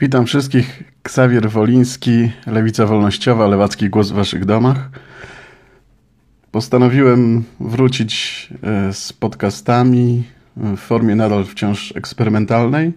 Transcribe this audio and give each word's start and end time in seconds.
Witam 0.00 0.26
wszystkich. 0.26 0.82
Ksawier 1.02 1.50
Woliński, 1.50 2.30
Lewica 2.46 2.86
Wolnościowa, 2.86 3.46
Lewacki 3.46 3.88
Głos 3.88 4.10
w 4.10 4.14
Waszych 4.14 4.44
domach. 4.44 4.90
Postanowiłem 6.50 7.44
wrócić 7.60 8.48
e, 8.62 8.92
z 8.92 9.12
podcastami 9.12 10.24
w 10.56 10.76
formie 10.76 11.14
nadal 11.14 11.44
wciąż 11.44 11.96
eksperymentalnej. 11.96 12.92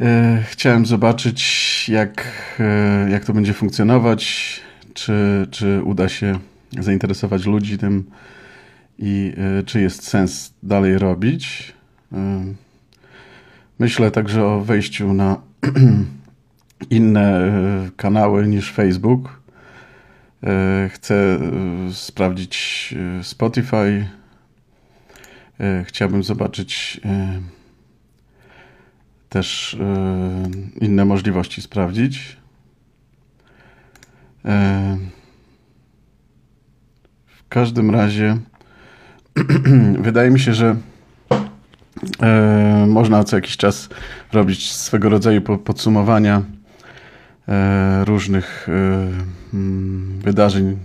E, 0.00 0.42
chciałem 0.50 0.86
zobaczyć, 0.86 1.88
jak, 1.88 2.24
e, 2.60 3.10
jak 3.10 3.24
to 3.24 3.32
będzie 3.32 3.52
funkcjonować, 3.52 4.60
czy, 4.94 5.46
czy 5.50 5.82
uda 5.84 6.08
się 6.08 6.38
zainteresować 6.80 7.46
ludzi 7.46 7.78
tym 7.78 8.04
i 8.98 9.32
czy 9.66 9.80
jest 9.80 10.08
sens 10.08 10.54
dalej 10.62 10.98
robić. 10.98 11.74
Myślę 13.78 14.10
także 14.10 14.44
o 14.44 14.60
wejściu 14.60 15.12
na 15.12 15.40
inne 16.90 17.38
e, 17.38 17.90
kanały 17.96 18.46
niż 18.46 18.72
Facebook. 18.72 19.40
E, 20.42 20.88
chcę 20.92 21.14
e, 21.14 21.38
sprawdzić 21.92 22.94
Spotify. 23.22 24.08
Chciałbym 25.84 26.22
zobaczyć 26.22 27.00
też 29.28 29.76
inne 30.80 31.04
możliwości 31.04 31.62
sprawdzić. 31.62 32.36
W 37.26 37.48
każdym 37.48 37.90
razie 37.90 38.38
wydaje 39.98 40.30
mi 40.30 40.40
się, 40.40 40.54
że 40.54 40.76
E, 42.22 42.86
można 42.88 43.24
co 43.24 43.36
jakiś 43.36 43.56
czas 43.56 43.88
robić 44.32 44.72
swego 44.72 45.08
rodzaju 45.08 45.42
podsumowania 45.42 46.42
e, 47.48 48.04
różnych 48.04 48.68
e, 48.68 48.72
mm, 49.54 50.20
wydarzeń 50.24 50.78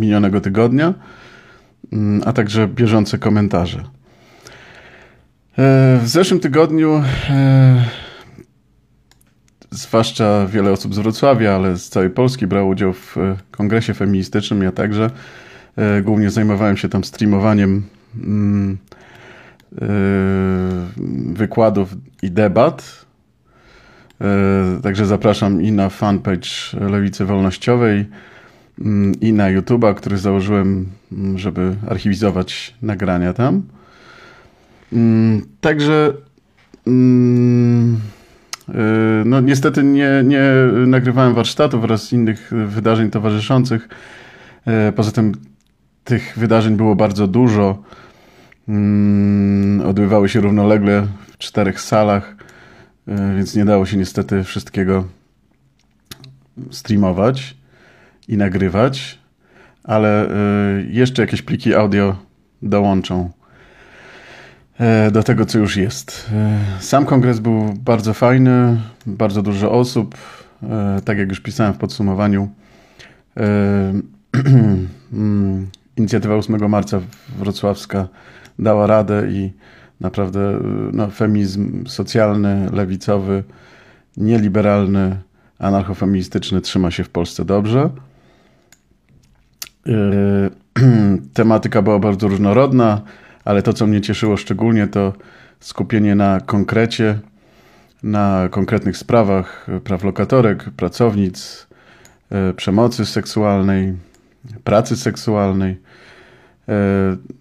minionego 0.00 0.40
tygodnia, 0.40 0.94
mm, 1.92 2.22
a 2.26 2.32
także 2.32 2.68
bieżące 2.68 3.18
komentarze. 3.18 3.84
W 6.00 6.02
zeszłym 6.04 6.40
tygodniu, 6.40 7.02
zwłaszcza 9.70 10.46
wiele 10.46 10.70
osób 10.70 10.94
z 10.94 10.98
Wrocławia, 10.98 11.54
ale 11.54 11.76
z 11.76 11.88
całej 11.88 12.10
Polski 12.10 12.46
brało 12.46 12.68
udział 12.68 12.92
w 12.92 13.16
kongresie 13.50 13.94
feministycznym. 13.94 14.62
Ja 14.62 14.72
także 14.72 15.10
głównie 16.02 16.30
zajmowałem 16.30 16.76
się 16.76 16.88
tam 16.88 17.04
streamowaniem 17.04 17.82
mm, 18.16 18.78
wykładów 21.34 21.94
i 22.22 22.30
debat. 22.30 23.04
Yy, 24.20 24.26
także 24.82 25.06
zapraszam 25.06 25.62
i 25.62 25.72
na 25.72 25.88
fanpage 25.88 26.48
Lewicy 26.90 27.24
Wolnościowej, 27.24 28.06
mm, 28.80 29.20
i 29.20 29.32
na 29.32 29.44
YouTube'a, 29.44 29.94
który 29.94 30.18
założyłem, 30.18 30.86
mm, 31.12 31.38
żeby 31.38 31.76
archiwizować 31.88 32.74
nagrania 32.82 33.32
tam. 33.32 33.62
Mm, 34.92 35.42
także 35.60 36.12
yy, 36.86 36.92
no 39.24 39.40
niestety 39.40 39.82
nie, 39.82 40.10
nie 40.24 40.52
nagrywałem 40.86 41.34
warsztatów 41.34 41.84
oraz 41.84 42.12
innych 42.12 42.50
wydarzeń 42.66 43.10
towarzyszących. 43.10 43.88
Poza 44.96 45.12
tym 45.12 45.32
tych 46.04 46.34
wydarzeń 46.36 46.76
było 46.76 46.96
bardzo 46.96 47.26
dużo 47.26 47.62
mm, 47.64 48.03
odbywały 49.84 50.28
się 50.28 50.40
równolegle 50.40 51.06
w 51.28 51.38
czterech 51.38 51.80
salach, 51.80 52.36
e, 53.08 53.36
więc 53.36 53.56
nie 53.56 53.64
dało 53.64 53.86
się 53.86 53.96
niestety 53.96 54.44
wszystkiego 54.44 55.04
streamować 56.70 57.56
i 58.28 58.36
nagrywać, 58.36 59.18
ale 59.84 60.28
e, 60.28 60.34
jeszcze 60.82 61.22
jakieś 61.22 61.42
pliki 61.42 61.74
audio 61.74 62.16
dołączą 62.62 63.30
e, 64.78 65.10
do 65.10 65.22
tego, 65.22 65.46
co 65.46 65.58
już 65.58 65.76
jest. 65.76 66.30
Sam 66.80 67.06
kongres 67.06 67.38
był 67.38 67.74
bardzo 67.80 68.14
fajny, 68.14 68.80
bardzo 69.06 69.42
dużo 69.42 69.72
osób. 69.72 70.14
Tak 71.04 71.18
jak 71.18 71.28
już 71.28 71.40
pisałem 71.40 71.74
w 71.74 71.78
podsumowaniu, 71.78 72.48
mm, 75.12 75.68
inicjatywa 75.96 76.34
8 76.34 76.68
marca 76.68 77.00
wrocławska 77.38 78.08
dała 78.58 78.86
radę 78.86 79.26
i 79.30 79.52
naprawdę 80.00 80.60
no, 80.92 81.10
feminizm 81.10 81.86
socjalny, 81.86 82.70
lewicowy, 82.72 83.44
nieliberalny, 84.16 85.16
anarchofeministyczny 85.58 86.60
trzyma 86.60 86.90
się 86.90 87.04
w 87.04 87.08
Polsce 87.08 87.44
dobrze. 87.44 87.90
Yy, 89.86 90.50
tematyka 91.34 91.82
była 91.82 91.98
bardzo 91.98 92.28
różnorodna, 92.28 93.02
ale 93.44 93.62
to, 93.62 93.72
co 93.72 93.86
mnie 93.86 94.00
cieszyło 94.00 94.36
szczególnie, 94.36 94.86
to 94.86 95.12
skupienie 95.60 96.14
na 96.14 96.40
konkrecie, 96.40 97.18
na 98.02 98.48
konkretnych 98.50 98.96
sprawach 98.96 99.66
praw 99.84 100.04
lokatorek, 100.04 100.70
pracownic, 100.70 101.66
yy, 102.30 102.54
przemocy 102.54 103.06
seksualnej, 103.06 103.94
pracy 104.64 104.96
seksualnej, 104.96 105.76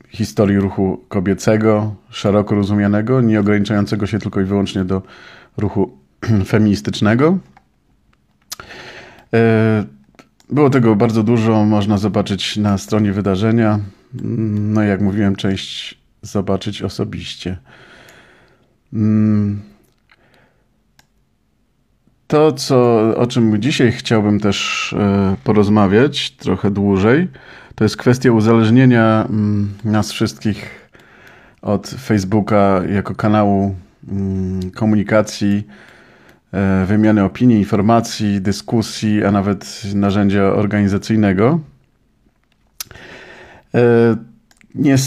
historii 0.09 0.57
ruchu 0.57 1.05
kobiecego, 1.09 1.95
szeroko 2.09 2.55
rozumianego, 2.55 3.21
nie 3.21 3.39
ograniczającego 3.39 4.07
się 4.07 4.19
tylko 4.19 4.41
i 4.41 4.43
wyłącznie 4.43 4.85
do 4.85 5.01
ruchu 5.57 5.97
feministycznego. 6.45 7.37
E, 9.33 9.85
było 10.49 10.69
tego 10.69 10.95
bardzo 10.95 11.23
dużo, 11.23 11.65
można 11.65 11.97
zobaczyć 11.97 12.57
na 12.57 12.77
stronie 12.77 13.11
wydarzenia. 13.11 13.79
No, 14.13 14.83
jak 14.83 15.01
mówiłem, 15.01 15.35
część 15.35 15.97
zobaczyć 16.21 16.81
osobiście. 16.81 17.57
Mm. 18.93 19.61
To, 22.27 22.51
co, 22.51 23.01
o 23.17 23.27
czym 23.27 23.61
dzisiaj 23.61 23.91
chciałbym 23.91 24.39
też 24.39 24.93
e, 24.99 25.35
porozmawiać 25.43 26.31
trochę 26.31 26.71
dłużej, 26.71 27.27
to 27.75 27.83
jest 27.83 27.97
kwestia 27.97 28.31
uzależnienia 28.31 29.25
mm, 29.29 29.73
nas 29.83 30.11
wszystkich 30.11 30.89
od 31.61 31.87
Facebooka 31.87 32.81
jako 32.93 33.15
kanału 33.15 33.75
mm, 34.07 34.71
komunikacji, 34.71 35.67
e, 36.51 36.85
wymiany 36.85 37.23
opinii, 37.23 37.57
informacji, 37.57 38.41
dyskusji, 38.41 39.23
a 39.23 39.31
nawet 39.31 39.81
narzędzia 39.95 40.43
organizacyjnego. 40.43 41.59
E, 43.75 44.15
nie, 44.75 44.97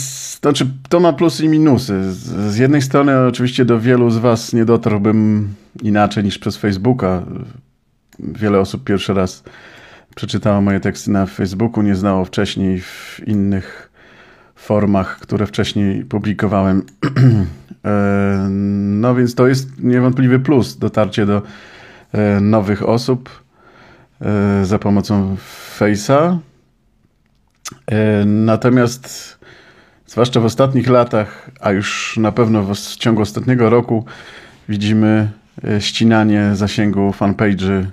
znaczy, 0.41 0.66
to 0.88 1.00
ma 1.00 1.12
plusy 1.12 1.44
i 1.44 1.48
minusy. 1.48 2.12
Z 2.12 2.56
jednej 2.56 2.83
strony, 2.83 3.27
oczywiście, 3.27 3.65
do 3.65 3.81
wielu 3.81 4.10
z 4.10 4.19
Was 4.19 4.53
nie 4.53 4.65
dotarłbym 4.65 5.48
inaczej 5.83 6.25
niż 6.25 6.38
przez 6.38 6.56
Facebooka. 6.56 7.22
Wiele 8.19 8.60
osób 8.60 8.84
pierwszy 8.84 9.15
raz 9.15 9.43
przeczytało 10.16 10.60
moje 10.60 10.81
teksty 10.81 11.10
na 11.10 11.27
Facebooku, 11.27 11.82
nie 11.82 11.94
znało 11.94 12.25
wcześniej 12.25 12.81
w 12.81 13.21
innych 13.27 13.91
formach, 14.54 15.19
które 15.21 15.47
wcześniej 15.47 16.04
publikowałem. 16.04 16.82
E, 17.84 18.47
no 18.50 19.15
więc 19.15 19.34
to 19.34 19.49
jest 19.49 19.82
niewątpliwy 19.82 20.38
plus, 20.38 20.78
dotarcie 20.78 21.27
do 21.27 21.43
e, 22.12 22.41
nowych 22.41 22.88
osób 22.88 23.31
e, 24.21 24.65
za 24.65 24.78
pomocą 24.78 25.37
Face'a. 25.78 26.38
Natomiast 28.27 29.38
zwłaszcza 30.06 30.41
w 30.41 30.44
ostatnich 30.44 30.88
latach, 30.88 31.50
a 31.60 31.71
już 31.72 32.16
na 32.16 32.33
pewno 32.33 32.62
w 32.62 32.78
ciągu 32.78 33.22
ostatniego 33.22 33.71
roku 33.71 34.04
widzimy 34.69 35.31
ścinanie 35.78 36.51
zasięgu 36.54 37.10
fanpage'y, 37.10 37.84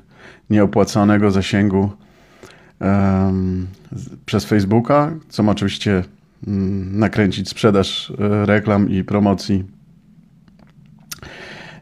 nieopłaconego 0.49 1.31
zasięgu 1.31 1.91
przez 4.25 4.45
Facebooka, 4.45 5.11
co 5.29 5.43
ma 5.43 5.51
oczywiście 5.51 6.03
mm, 6.47 6.99
nakręcić 6.99 7.49
sprzedaż 7.49 8.13
e, 8.19 8.45
reklam 8.45 8.89
i 8.89 9.03
promocji 9.03 9.63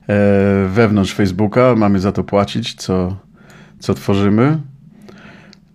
e, 0.07 0.67
wewnątrz 0.67 1.13
Facebooka. 1.13 1.75
Mamy 1.75 1.99
za 1.99 2.11
to 2.11 2.23
płacić, 2.23 2.73
co, 2.73 3.17
co 3.79 3.93
tworzymy. 3.93 4.57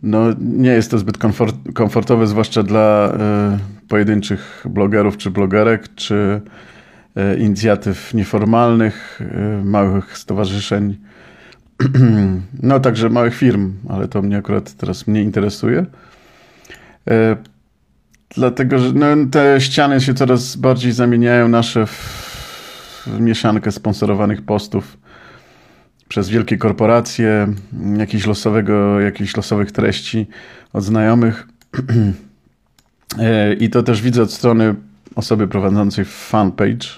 No, 0.02 0.26
nie 0.40 0.70
jest 0.70 0.90
to 0.90 0.98
zbyt 0.98 1.18
komfort, 1.18 1.56
komfortowe, 1.74 2.26
zwłaszcza 2.26 2.62
dla 2.62 3.12
e, 3.18 3.58
pojedynczych 3.88 4.66
blogerów 4.70 5.16
czy 5.16 5.30
blogerek, 5.30 5.94
czy 5.94 6.40
inicjatyw 7.38 8.14
nieformalnych, 8.14 9.20
małych 9.64 10.18
stowarzyszeń 10.18 10.96
no 12.62 12.80
także 12.80 13.10
małych 13.10 13.34
firm, 13.34 13.72
ale 13.88 14.08
to 14.08 14.22
mnie 14.22 14.36
akurat 14.36 14.74
teraz 14.74 15.06
mnie 15.06 15.22
interesuje. 15.22 15.86
E, 17.10 17.36
dlatego, 18.34 18.78
że 18.78 18.92
no, 18.92 19.06
te 19.30 19.60
ściany 19.60 20.00
się 20.00 20.14
coraz 20.14 20.56
bardziej 20.56 20.92
zamieniają 20.92 21.48
nasze 21.48 21.86
w, 21.86 23.04
w 23.06 23.20
mieszankę 23.20 23.72
sponsorowanych 23.72 24.42
postów 24.42 24.96
przez 26.08 26.28
wielkie 26.28 26.58
korporacje, 26.58 27.46
jakichś, 27.96 28.26
losowego, 28.26 29.00
jakichś 29.00 29.36
losowych 29.36 29.72
treści 29.72 30.26
od 30.72 30.84
znajomych. 30.84 31.46
I 33.60 33.70
to 33.70 33.82
też 33.82 34.02
widzę 34.02 34.22
od 34.22 34.32
strony 34.32 34.74
osoby 35.14 35.48
prowadzącej 35.48 36.04
fanpage, 36.04 36.88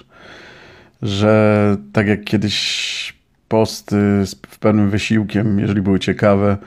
że 1.01 1.77
tak 1.93 2.07
jak 2.07 2.23
kiedyś 2.23 2.98
posty 3.49 4.25
z 4.25 4.35
pełnym 4.35 4.89
wysiłkiem, 4.89 5.59
jeżeli 5.59 5.81
były 5.81 5.99
ciekawe, 5.99 6.57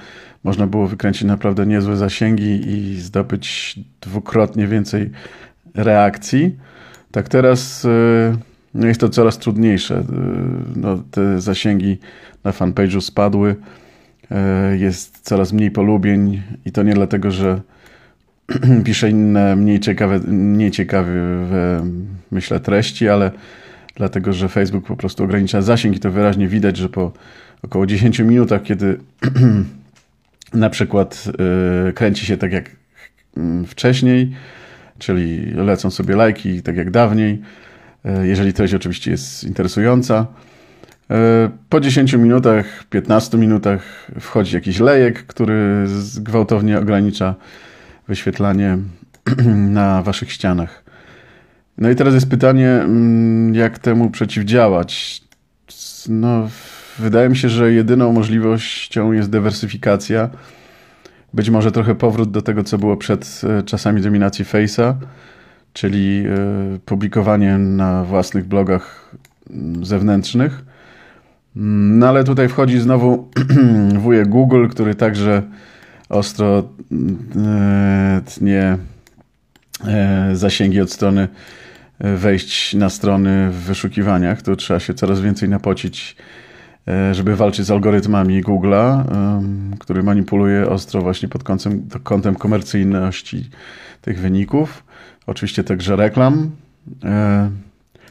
można 0.44 0.66
było 0.66 0.86
wykręcić 0.86 1.24
naprawdę 1.24 1.66
niezłe 1.66 1.96
zasięgi 1.96 2.70
i 2.70 3.00
zdobyć 3.00 3.78
dwukrotnie 4.00 4.66
więcej 4.66 5.10
reakcji. 5.74 6.56
Tak 7.12 7.28
teraz 7.28 7.84
y, 7.84 7.88
no 8.74 8.86
jest 8.86 9.00
to 9.00 9.08
coraz 9.08 9.38
trudniejsze. 9.38 9.98
Y, 9.98 10.04
no, 10.76 10.98
te 11.10 11.40
zasięgi 11.40 11.98
na 12.44 12.50
fanpage'u 12.50 13.00
spadły. 13.00 13.56
Y, 14.72 14.78
jest 14.78 15.20
coraz 15.22 15.52
mniej 15.52 15.70
polubień 15.70 16.42
i 16.64 16.72
to 16.72 16.82
nie 16.82 16.94
dlatego, 16.94 17.30
że 17.30 17.60
piszę 18.84 19.10
inne, 19.10 19.56
mniej 19.56 19.80
ciekawe, 19.80 20.18
mniej 20.28 20.70
ciekawe 20.70 21.12
myślę 22.30 22.60
treści, 22.60 23.08
ale 23.08 23.30
dlatego, 23.94 24.32
że 24.32 24.48
Facebook 24.48 24.86
po 24.86 24.96
prostu 24.96 25.24
ogranicza 25.24 25.62
zasięg 25.62 25.96
i 25.96 26.00
to 26.00 26.10
wyraźnie 26.10 26.48
widać, 26.48 26.76
że 26.76 26.88
po 26.88 27.12
około 27.62 27.86
10 27.86 28.18
minutach, 28.18 28.62
kiedy 28.62 28.98
na 30.54 30.70
przykład 30.70 31.24
yy, 31.86 31.92
kręci 31.92 32.26
się 32.26 32.36
tak 32.36 32.52
jak 32.52 32.70
yy, 33.36 33.66
wcześniej, 33.66 34.32
czyli 34.98 35.50
lecą 35.54 35.90
sobie 35.90 36.16
lajki 36.16 36.62
tak 36.62 36.76
jak 36.76 36.90
dawniej, 36.90 37.42
yy, 38.04 38.28
jeżeli 38.28 38.52
treść 38.52 38.74
oczywiście 38.74 39.10
jest 39.10 39.44
interesująca. 39.44 40.26
Y, 41.12 41.50
po 41.68 41.80
10 41.80 42.12
minutach, 42.12 42.84
15 42.90 43.38
minutach 43.38 44.10
wchodzi 44.20 44.54
jakiś 44.54 44.80
lejek, 44.80 45.26
który 45.26 45.86
gwałtownie 46.20 46.78
ogranicza 46.78 47.34
wyświetlanie 48.08 48.78
na 49.78 50.02
waszych 50.02 50.32
ścianach. 50.32 50.84
No 51.82 51.90
i 51.90 51.96
teraz 51.96 52.14
jest 52.14 52.30
pytanie, 52.30 52.68
mm, 52.68 53.54
jak 53.54 53.78
temu 53.78 54.10
przeciwdziałać? 54.10 55.22
No, 56.08 56.48
wydaje 56.98 57.28
mi 57.28 57.36
się, 57.36 57.48
że 57.48 57.72
jedyną 57.72 58.12
możliwością 58.12 59.12
jest 59.12 59.30
dywersyfikacja. 59.30 60.30
Być 61.34 61.50
może 61.50 61.72
trochę 61.72 61.94
powrót 61.94 62.30
do 62.30 62.42
tego, 62.42 62.64
co 62.64 62.78
było 62.78 62.96
przed 62.96 63.40
e, 63.44 63.62
czasami 63.62 64.00
dominacji 64.00 64.44
Face'a, 64.44 64.94
czyli 65.72 66.24
e, 66.26 66.78
publikowanie 66.84 67.58
na 67.58 68.04
własnych 68.04 68.44
blogach 68.44 69.14
mm, 69.50 69.84
zewnętrznych. 69.84 70.62
Mm, 71.56 71.98
no 71.98 72.08
ale 72.08 72.24
tutaj 72.24 72.48
wchodzi 72.48 72.80
znowu 72.80 73.30
wujek 74.04 74.28
Google, 74.28 74.68
który 74.68 74.94
także 74.94 75.42
ostro 76.08 76.68
e, 77.36 78.20
tnie 78.24 78.78
zasięgi 80.32 80.80
od 80.80 80.92
strony 80.92 81.28
wejść 82.02 82.74
na 82.74 82.90
strony 82.90 83.50
w 83.50 83.54
wyszukiwaniach, 83.54 84.42
to 84.42 84.56
trzeba 84.56 84.80
się 84.80 84.94
coraz 84.94 85.20
więcej 85.20 85.48
napocić, 85.48 86.16
e, 86.88 87.14
żeby 87.14 87.36
walczyć 87.36 87.66
z 87.66 87.70
algorytmami 87.70 88.44
Google'a, 88.44 89.04
który 89.78 90.02
manipuluje 90.02 90.68
ostro 90.68 91.02
właśnie 91.02 91.28
pod 91.28 91.44
kątem, 91.44 91.88
kątem 92.02 92.34
komercyjności 92.34 93.50
tych 94.00 94.20
wyników. 94.20 94.84
Oczywiście 95.26 95.64
także 95.64 95.96
reklam. 95.96 96.50
E, 97.04 97.50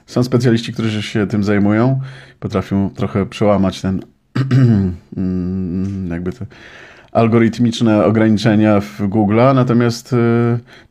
są 0.06 0.24
specjaliści, 0.24 0.74
którzy 0.74 1.02
się 1.02 1.28
tym 1.28 1.44
zajmują, 1.44 2.00
potrafią 2.40 2.90
trochę 2.90 3.26
przełamać 3.26 3.82
ten 3.82 4.00
jakby 6.12 6.32
te 6.32 6.46
algorytmiczne 7.12 8.06
ograniczenia 8.06 8.80
w 8.80 9.00
Google'a, 9.00 9.56
natomiast 9.56 10.14
e, 10.14 10.18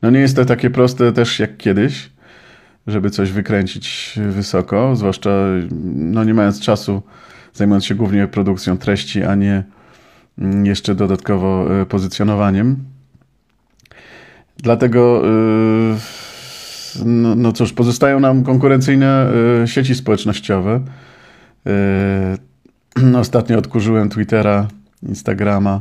no 0.03 0.11
nie 0.11 0.21
jest 0.21 0.37
to 0.37 0.45
takie 0.45 0.71
proste 0.71 1.13
też 1.13 1.39
jak 1.39 1.57
kiedyś 1.57 2.11
żeby 2.91 3.11
coś 3.11 3.33
wykręcić 3.33 4.19
wysoko, 4.31 4.97
zwłaszcza 4.97 5.31
no 5.95 6.25
nie 6.25 6.35
mając 6.35 6.61
czasu, 6.61 7.03
zajmując 7.55 7.85
się 7.85 7.95
głównie 7.95 8.27
produkcją 8.27 8.79
treści, 8.79 9.25
a 9.25 9.35
nie 9.35 9.65
mm, 10.39 10.67
jeszcze 10.67 10.95
dodatkowo 10.95 11.81
e, 11.81 11.87
pozycjonowaniem. 11.87 12.77
Dlatego 14.59 15.23
e, 15.25 15.31
no, 17.05 17.35
no 17.35 17.53
cóż, 17.53 17.73
pozostają 17.73 18.21
nam 18.21 18.43
konkurencyjne 18.43 19.31
e, 19.63 19.69
sieci 19.69 19.95
społecznościowe. 19.95 20.81
Ostatnio 23.21 23.59
odkurzyłem 23.59 24.09
Twittera, 24.09 24.69
Instagrama. 25.03 25.81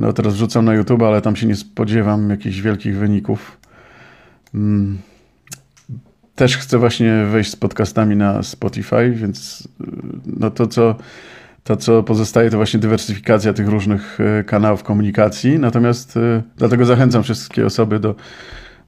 No 0.00 0.12
teraz 0.12 0.34
wrzucam 0.34 0.64
na 0.64 0.74
YouTube, 0.74 1.02
ale 1.02 1.22
tam 1.22 1.36
się 1.36 1.46
nie 1.46 1.56
spodziewam 1.56 2.30
jakichś 2.30 2.60
wielkich 2.60 2.96
wyników. 2.96 3.58
Też 6.34 6.56
chcę 6.56 6.78
właśnie 6.78 7.24
wejść 7.24 7.50
z 7.50 7.56
podcastami 7.56 8.16
na 8.16 8.42
Spotify, 8.42 9.10
więc 9.10 9.68
no 10.26 10.50
to, 10.50 10.66
co, 10.66 10.96
to, 11.64 11.76
co 11.76 12.02
pozostaje, 12.02 12.50
to 12.50 12.56
właśnie 12.56 12.80
dywersyfikacja 12.80 13.52
tych 13.52 13.68
różnych 13.68 14.18
e, 14.20 14.44
kanałów 14.44 14.82
komunikacji. 14.82 15.58
Natomiast 15.58 16.16
e, 16.16 16.42
dlatego 16.56 16.84
zachęcam 16.84 17.22
wszystkie 17.22 17.66
osoby 17.66 18.00
do, 18.00 18.14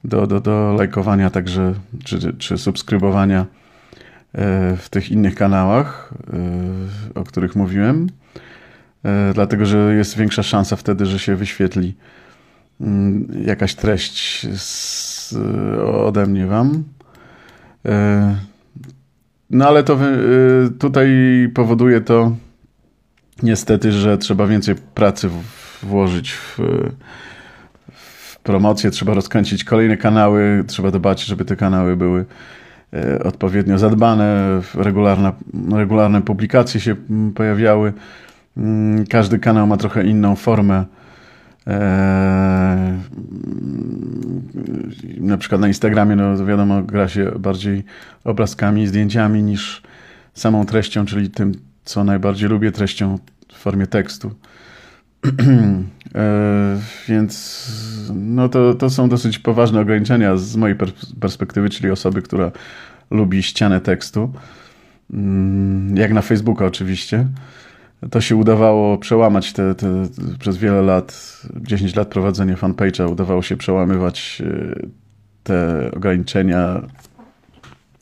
do, 0.03 0.27
do, 0.27 0.39
do 0.39 0.75
lajkowania 0.77 1.29
także, 1.29 1.73
czy, 2.03 2.33
czy 2.33 2.57
subskrybowania 2.57 3.45
w 4.77 4.87
tych 4.89 5.11
innych 5.11 5.35
kanałach, 5.35 6.13
o 7.15 7.23
których 7.23 7.55
mówiłem. 7.55 8.07
Dlatego, 9.33 9.65
że 9.65 9.95
jest 9.95 10.17
większa 10.17 10.43
szansa 10.43 10.75
wtedy, 10.75 11.05
że 11.05 11.19
się 11.19 11.35
wyświetli 11.35 11.95
mm, 12.81 13.27
jakaś 13.45 13.75
treść 13.75 14.47
z, 14.57 15.33
ode 15.85 16.25
mnie 16.25 16.47
wam. 16.47 16.83
E, 17.85 18.35
no 19.49 19.67
ale 19.67 19.83
to 19.83 19.93
e, 19.93 19.97
tutaj 20.79 21.09
powoduje 21.53 22.01
to 22.01 22.35
niestety, 23.43 23.91
że 23.91 24.17
trzeba 24.17 24.47
więcej 24.47 24.75
pracy 24.75 25.29
włożyć 25.83 26.31
w, 26.31 26.59
w 27.91 28.39
promocję, 28.43 28.91
trzeba 28.91 29.13
rozkręcić 29.13 29.63
kolejne 29.63 29.97
kanały, 29.97 30.63
trzeba 30.67 30.91
dbać, 30.91 31.23
żeby 31.23 31.45
te 31.45 31.55
kanały 31.55 31.97
były 31.97 32.25
e, 32.93 33.23
odpowiednio 33.23 33.77
zadbane, 33.77 34.61
regularne, 34.75 35.31
regularne 35.71 36.21
publikacje 36.21 36.81
się 36.81 36.95
pojawiały. 37.35 37.93
Mm, 38.57 39.05
każdy 39.05 39.39
kanał 39.39 39.67
ma 39.67 39.77
trochę 39.77 40.03
inną 40.05 40.35
formę 40.35 40.85
Eee, 41.67 42.99
na 45.17 45.37
przykład 45.37 45.61
na 45.61 45.67
Instagramie, 45.67 46.15
no 46.15 46.45
wiadomo, 46.45 46.83
gra 46.83 47.07
się 47.07 47.31
bardziej 47.39 47.83
obrazkami, 48.23 48.87
zdjęciami 48.87 49.43
niż 49.43 49.81
samą 50.33 50.65
treścią, 50.65 51.05
czyli 51.05 51.29
tym, 51.29 51.51
co 51.85 52.03
najbardziej 52.03 52.49
lubię, 52.49 52.71
treścią 52.71 53.17
w 53.53 53.57
formie 53.57 53.87
tekstu. 53.87 54.31
eee, 55.23 56.79
więc 57.07 57.63
no 58.13 58.49
to, 58.49 58.73
to 58.73 58.89
są 58.89 59.09
dosyć 59.09 59.39
poważne 59.39 59.81
ograniczenia 59.81 60.37
z 60.37 60.55
mojej 60.55 60.77
perspektywy, 61.19 61.69
czyli 61.69 61.91
osoby, 61.91 62.21
która 62.21 62.51
lubi 63.11 63.43
ścianę 63.43 63.81
tekstu. 63.81 64.33
Mm, 65.13 65.97
jak 65.97 66.13
na 66.13 66.21
Facebooka 66.21 66.65
oczywiście 66.65 67.27
to 68.11 68.21
się 68.21 68.35
udawało 68.35 68.97
przełamać 68.97 69.53
te, 69.53 69.75
te, 69.75 69.87
przez 70.39 70.57
wiele 70.57 70.81
lat, 70.81 71.41
10 71.55 71.95
lat 71.95 72.07
prowadzenia 72.07 72.55
fanpage'a, 72.55 73.11
udawało 73.11 73.41
się 73.41 73.57
przełamywać 73.57 74.41
e, 74.45 74.75
te 75.43 75.89
ograniczenia. 75.95 76.81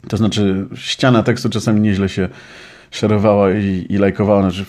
To 0.07 0.17
znaczy, 0.17 0.67
ściana 0.75 1.23
tekstu 1.23 1.49
czasami 1.49 1.81
nieźle 1.81 2.09
się 2.09 2.29
szerowała 2.91 3.51
i, 3.51 3.85
i 3.89 3.97
lajkowała. 3.97 4.41
Znaczy, 4.41 4.65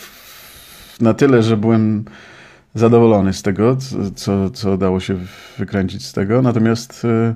na 1.00 1.14
tyle, 1.14 1.42
że 1.42 1.56
byłem 1.56 2.04
zadowolony 2.74 3.32
z 3.32 3.42
tego, 3.42 3.76
co, 4.14 4.50
co 4.50 4.76
dało 4.76 5.00
się 5.00 5.16
wykręcić 5.58 6.06
z 6.06 6.12
tego. 6.12 6.42
Natomiast 6.42 7.02
e, 7.04 7.34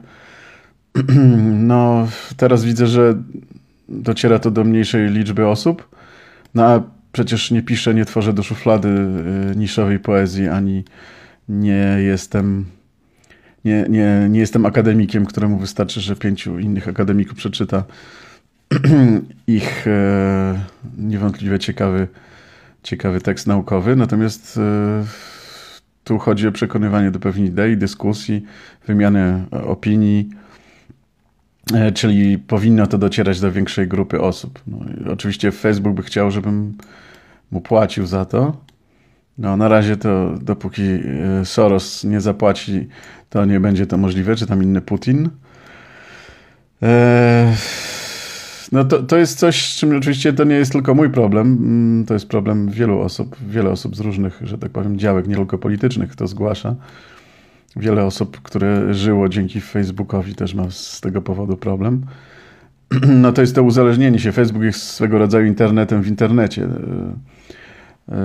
no, 1.73 2.09
teraz 2.37 2.65
widzę, 2.65 2.87
że 2.87 3.15
dociera 3.89 4.39
to 4.39 4.51
do 4.51 4.65
mniejszej 4.65 5.11
liczby 5.11 5.47
osób. 5.47 5.89
No 6.55 6.65
a 6.65 6.96
przecież 7.17 7.51
nie 7.51 7.63
piszę, 7.63 7.95
nie 7.95 8.05
tworzę 8.05 8.33
do 8.33 8.43
szuflady 8.43 8.89
y, 8.89 9.57
niszowej 9.57 9.99
poezji, 9.99 10.49
ani 10.49 10.85
nie 11.49 11.97
jestem 12.01 12.65
nie, 13.65 13.87
nie, 13.89 14.27
nie 14.31 14.41
jestem 14.41 14.67
akademikiem, 14.67 15.27
któremu 15.27 15.59
wystarczy, 15.59 16.01
że 16.01 16.17
pięciu 16.17 16.59
innych 16.59 16.89
akademików 16.89 17.37
przeczyta 17.39 17.85
ich 19.47 19.87
e, 19.87 20.61
niewątpliwie 20.99 21.59
ciekawy, 21.59 22.09
ciekawy 22.83 23.21
tekst 23.21 23.47
naukowy. 23.47 23.97
Natomiast 23.97 24.59
e, 24.59 25.05
tu 26.05 26.19
chodzi 26.19 26.49
o 26.49 26.53
przekonywanie 26.53 27.11
do 27.11 27.19
pewnej 27.19 27.49
idei, 27.49 27.77
dyskusji, 27.77 28.45
wymianę 28.87 29.45
opinii, 29.51 30.29
e, 31.75 31.93
czyli 31.93 32.39
powinno 32.39 32.87
to 32.87 32.99
docierać 32.99 33.41
do 33.41 33.53
większej 33.53 33.89
grupy 33.89 34.21
osób. 34.21 34.61
No, 34.67 34.79
oczywiście 35.13 35.53
Facebook 35.53 35.95
by 35.95 36.03
chciał, 36.03 36.31
żebym 36.31 36.75
mu 37.51 37.61
płacił 37.61 38.07
za 38.07 38.25
to. 38.25 38.57
No, 39.39 39.57
na 39.57 39.69
razie 39.69 39.97
to 39.97 40.35
dopóki 40.41 40.83
Soros 41.45 42.05
nie 42.05 42.21
zapłaci, 42.21 42.89
to 43.31 43.45
nie 43.45 43.61
będzie 43.61 43.87
to 43.87 43.99
możliwe, 43.99 44.37
czy 44.37 44.47
tam 44.47 44.63
inny 44.63 44.81
Putin. 44.81 45.31
Eee, 46.83 47.55
no 48.73 48.85
to, 48.85 49.03
to 49.03 49.17
jest 49.17 49.39
coś, 49.39 49.73
z 49.73 49.77
czym 49.77 49.97
oczywiście 49.97 50.33
to 50.33 50.45
nie 50.45 50.55
jest 50.55 50.73
tylko 50.73 50.95
mój 50.95 51.11
problem, 51.11 51.47
mm, 51.47 52.07
to 52.07 52.15
jest 52.15 52.29
problem 52.29 52.71
wielu 52.71 53.01
osób, 53.01 53.37
wiele 53.49 53.71
osób 53.71 53.97
z 53.97 54.01
różnych, 54.01 54.41
że 54.43 54.59
tak 54.59 54.71
powiem, 54.71 54.99
działek, 54.99 55.29
nie 55.29 55.35
tylko 55.35 55.59
politycznych, 55.59 56.17
to 56.17 56.27
zgłasza. 56.27 56.75
Wiele 57.77 58.05
osób, 58.05 58.41
które 58.43 58.95
żyło 58.95 59.29
dzięki 59.29 59.61
Facebookowi 59.61 60.35
też 60.35 60.55
ma 60.55 60.71
z 60.71 61.01
tego 61.01 61.23
powodu 61.23 61.57
problem. 61.57 62.07
No 63.23 63.33
to 63.33 63.41
jest 63.41 63.55
to 63.55 63.63
uzależnienie 63.63 64.19
się. 64.19 64.33
Facebook 64.33 64.63
jest 64.63 64.83
swego 64.83 65.19
rodzaju 65.19 65.47
internetem 65.47 66.03
w 66.03 66.09
internecie. 66.09 66.63
Eee, 66.63 68.19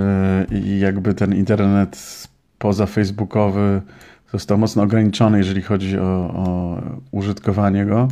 eee, 0.52 0.66
I 0.66 0.80
jakby 0.80 1.14
ten 1.14 1.34
internet 1.34 2.28
poza 2.58 2.86
facebookowy 2.86 3.82
został 4.32 4.58
mocno 4.58 4.82
ograniczony, 4.82 5.38
jeżeli 5.38 5.62
chodzi 5.62 5.98
o, 5.98 6.04
o 6.34 6.76
użytkowanie 7.10 7.86
go. 7.86 8.08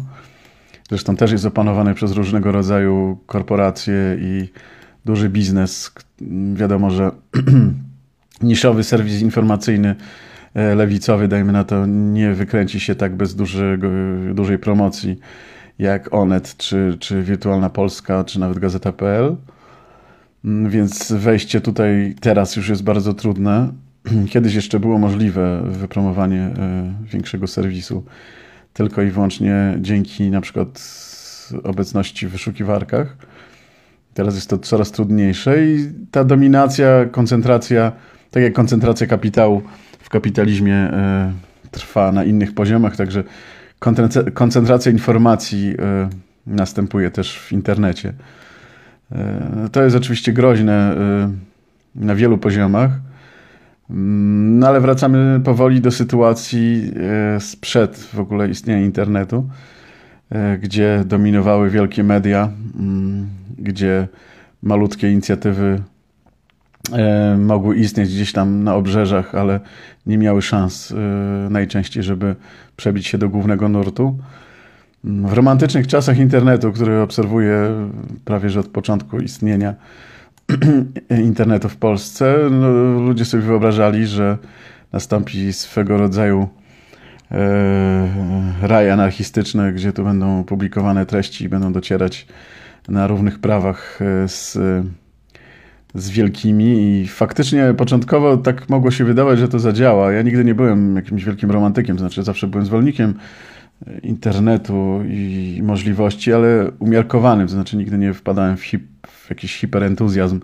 Zresztą 0.89 1.17
też 1.17 1.33
jest 1.33 1.45
opanowany 1.45 1.95
przez 1.95 2.13
różnego 2.13 2.53
rodzaju 2.53 3.19
korporacje 3.27 4.17
i 4.21 4.49
duży 5.05 5.29
biznes. 5.29 5.93
Wiadomo, 6.55 6.91
że 6.91 7.11
niszowy 8.43 8.85
serwis 8.85 9.21
informacyjny 9.21 9.95
e, 10.55 10.75
lewicowy, 10.75 11.29
dajmy 11.29 11.53
na 11.53 11.65
to, 11.65 11.87
nie 11.87 12.33
wykręci 12.35 12.81
się 12.81 12.95
tak 12.95 13.17
bez 13.17 13.35
dużego, 13.35 13.89
dużej 14.35 14.59
promocji 14.59 15.19
jak 15.81 16.15
Onet, 16.15 16.57
czy, 16.57 16.97
czy 16.99 17.23
Wirtualna 17.23 17.71
Polska, 17.71 18.25
czy 18.25 18.41
nawet 18.41 18.59
Gazeta.pl. 18.59 19.37
Mm, 20.45 20.71
więc 20.71 21.13
wejście 21.13 21.61
tutaj 21.61 22.15
teraz 22.21 22.57
już 22.57 22.69
jest 22.69 22.83
bardzo 22.83 23.15
trudne. 23.15 23.73
Kiedyś 24.33 24.55
jeszcze 24.55 24.81
było 24.81 24.99
możliwe 24.99 25.63
wypromowanie 25.65 26.41
e, 26.41 26.95
większego 27.05 27.47
serwisu 27.47 28.05
tylko 28.73 29.03
i 29.03 29.11
wyłącznie 29.11 29.79
dzięki 29.81 30.31
na 30.31 30.41
przykład 30.41 30.83
obecności 31.65 32.27
w 32.27 32.31
wyszukiwarkach. 32.31 33.17
Teraz 34.15 34.35
jest 34.35 34.51
to 34.51 34.59
coraz 34.59 34.91
trudniejsze 34.91 35.67
i 35.67 35.93
ta 36.11 36.25
dominacja, 36.25 37.05
koncentracja, 37.11 37.93
tak 38.31 38.43
jak 38.43 38.53
koncentracja 38.53 39.07
kapitału 39.07 39.63
w 40.01 40.09
kapitalizmie 40.09 40.75
e, 40.75 41.33
trwa 41.71 42.13
na 42.13 42.25
innych 42.25 42.55
poziomach, 42.55 42.97
także 42.97 43.25
koncentracja 44.35 44.93
informacji 44.93 45.75
e, 45.79 46.09
następuje 46.47 47.11
też 47.11 47.39
w 47.39 47.53
internecie. 47.53 48.13
E, 49.13 49.69
to 49.73 49.83
jest 49.83 49.97
oczywiście 49.97 50.33
groźne 50.33 50.97
na 51.95 52.15
wielu 52.15 52.39
poziomach. 52.39 52.91
No 53.89 54.69
ale 54.69 54.81
wracamy 54.81 55.41
powoli 55.45 55.81
do 55.81 55.91
sytuacji 55.91 56.93
sprzed 57.39 57.99
w 57.99 58.21
ogóle 58.21 58.49
istnienia 58.49 58.81
internetu, 58.81 59.49
gdzie 60.61 61.03
dominowały 61.07 61.71
wielkie 61.71 62.05
media, 62.05 62.49
mm, 62.79 63.29
gdzie 63.59 64.09
malutkie 64.63 65.13
inicjatywy 65.13 65.83
mogły 67.39 67.77
istnieć 67.77 68.15
gdzieś 68.15 68.33
tam 68.33 68.65
na 68.65 68.75
obrzeżach, 68.75 69.35
ale 69.35 69.61
nie 70.07 70.19
miały 70.19 70.43
szans 70.43 70.95
najczęściej, 71.51 72.03
żeby 72.03 72.37
przebić 72.77 73.07
się 73.07 73.19
do 73.19 73.29
głównego 73.29 73.69
nurtu. 73.69 74.19
W 75.05 75.33
romantycznych 75.33 75.87
czasach 75.87 76.19
internetu, 76.19 76.73
który 76.73 77.01
obserwuję 77.01 77.71
prawie 78.25 78.51
że 78.51 78.61
od 78.61 78.67
początku 78.67 79.21
istnienia, 79.21 79.75
internetu 81.31 81.69
w 81.69 81.77
Polsce, 81.77 82.37
no, 82.51 82.69
ludzie 83.01 83.25
sobie 83.25 83.43
wyobrażali, 83.43 84.07
że 84.07 84.39
nastąpi 84.93 85.53
swego 85.53 85.97
rodzaju 85.97 86.49
e, 87.31 88.09
raj 88.63 88.91
anarchistyczny, 88.91 89.73
gdzie 89.73 89.93
tu 89.93 90.05
będą 90.05 90.45
publikowane 90.45 91.07
treści 91.07 91.45
i 91.45 91.49
będą 91.49 91.73
docierać 91.73 92.27
na 92.89 93.07
równych 93.07 93.39
prawach 93.39 93.99
e, 94.03 94.29
z, 94.29 94.59
z 95.95 96.11
wielkimi 96.11 97.01
i 97.03 97.09
faktycznie 97.09 97.75
początkowo 97.77 98.37
tak 98.37 98.69
mogło 98.69 98.91
się 98.91 99.05
wydawać, 99.05 99.39
że 99.39 99.49
to 99.49 99.59
zadziała. 99.59 100.13
Ja 100.13 100.23
nigdy 100.23 100.45
nie 100.45 100.55
byłem 100.55 100.97
jakimś 100.97 101.25
wielkim 101.25 101.51
romantykiem, 101.51 101.97
to 101.97 102.01
znaczy 102.01 102.23
zawsze 102.23 102.47
byłem 102.47 102.67
zwolennikiem 102.67 103.15
internetu 104.03 105.03
i 105.09 105.61
możliwości, 105.63 106.33
ale 106.33 106.71
umiarkowanym, 106.79 107.47
to 107.47 107.53
znaczy 107.53 107.77
nigdy 107.77 107.99
nie 107.99 108.15
wpadałem 108.15 108.57
w, 108.57 108.63
hip, 108.63 108.83
w 109.07 109.31
jakiś 109.31 109.57
hiperentuzjazm 109.57 110.41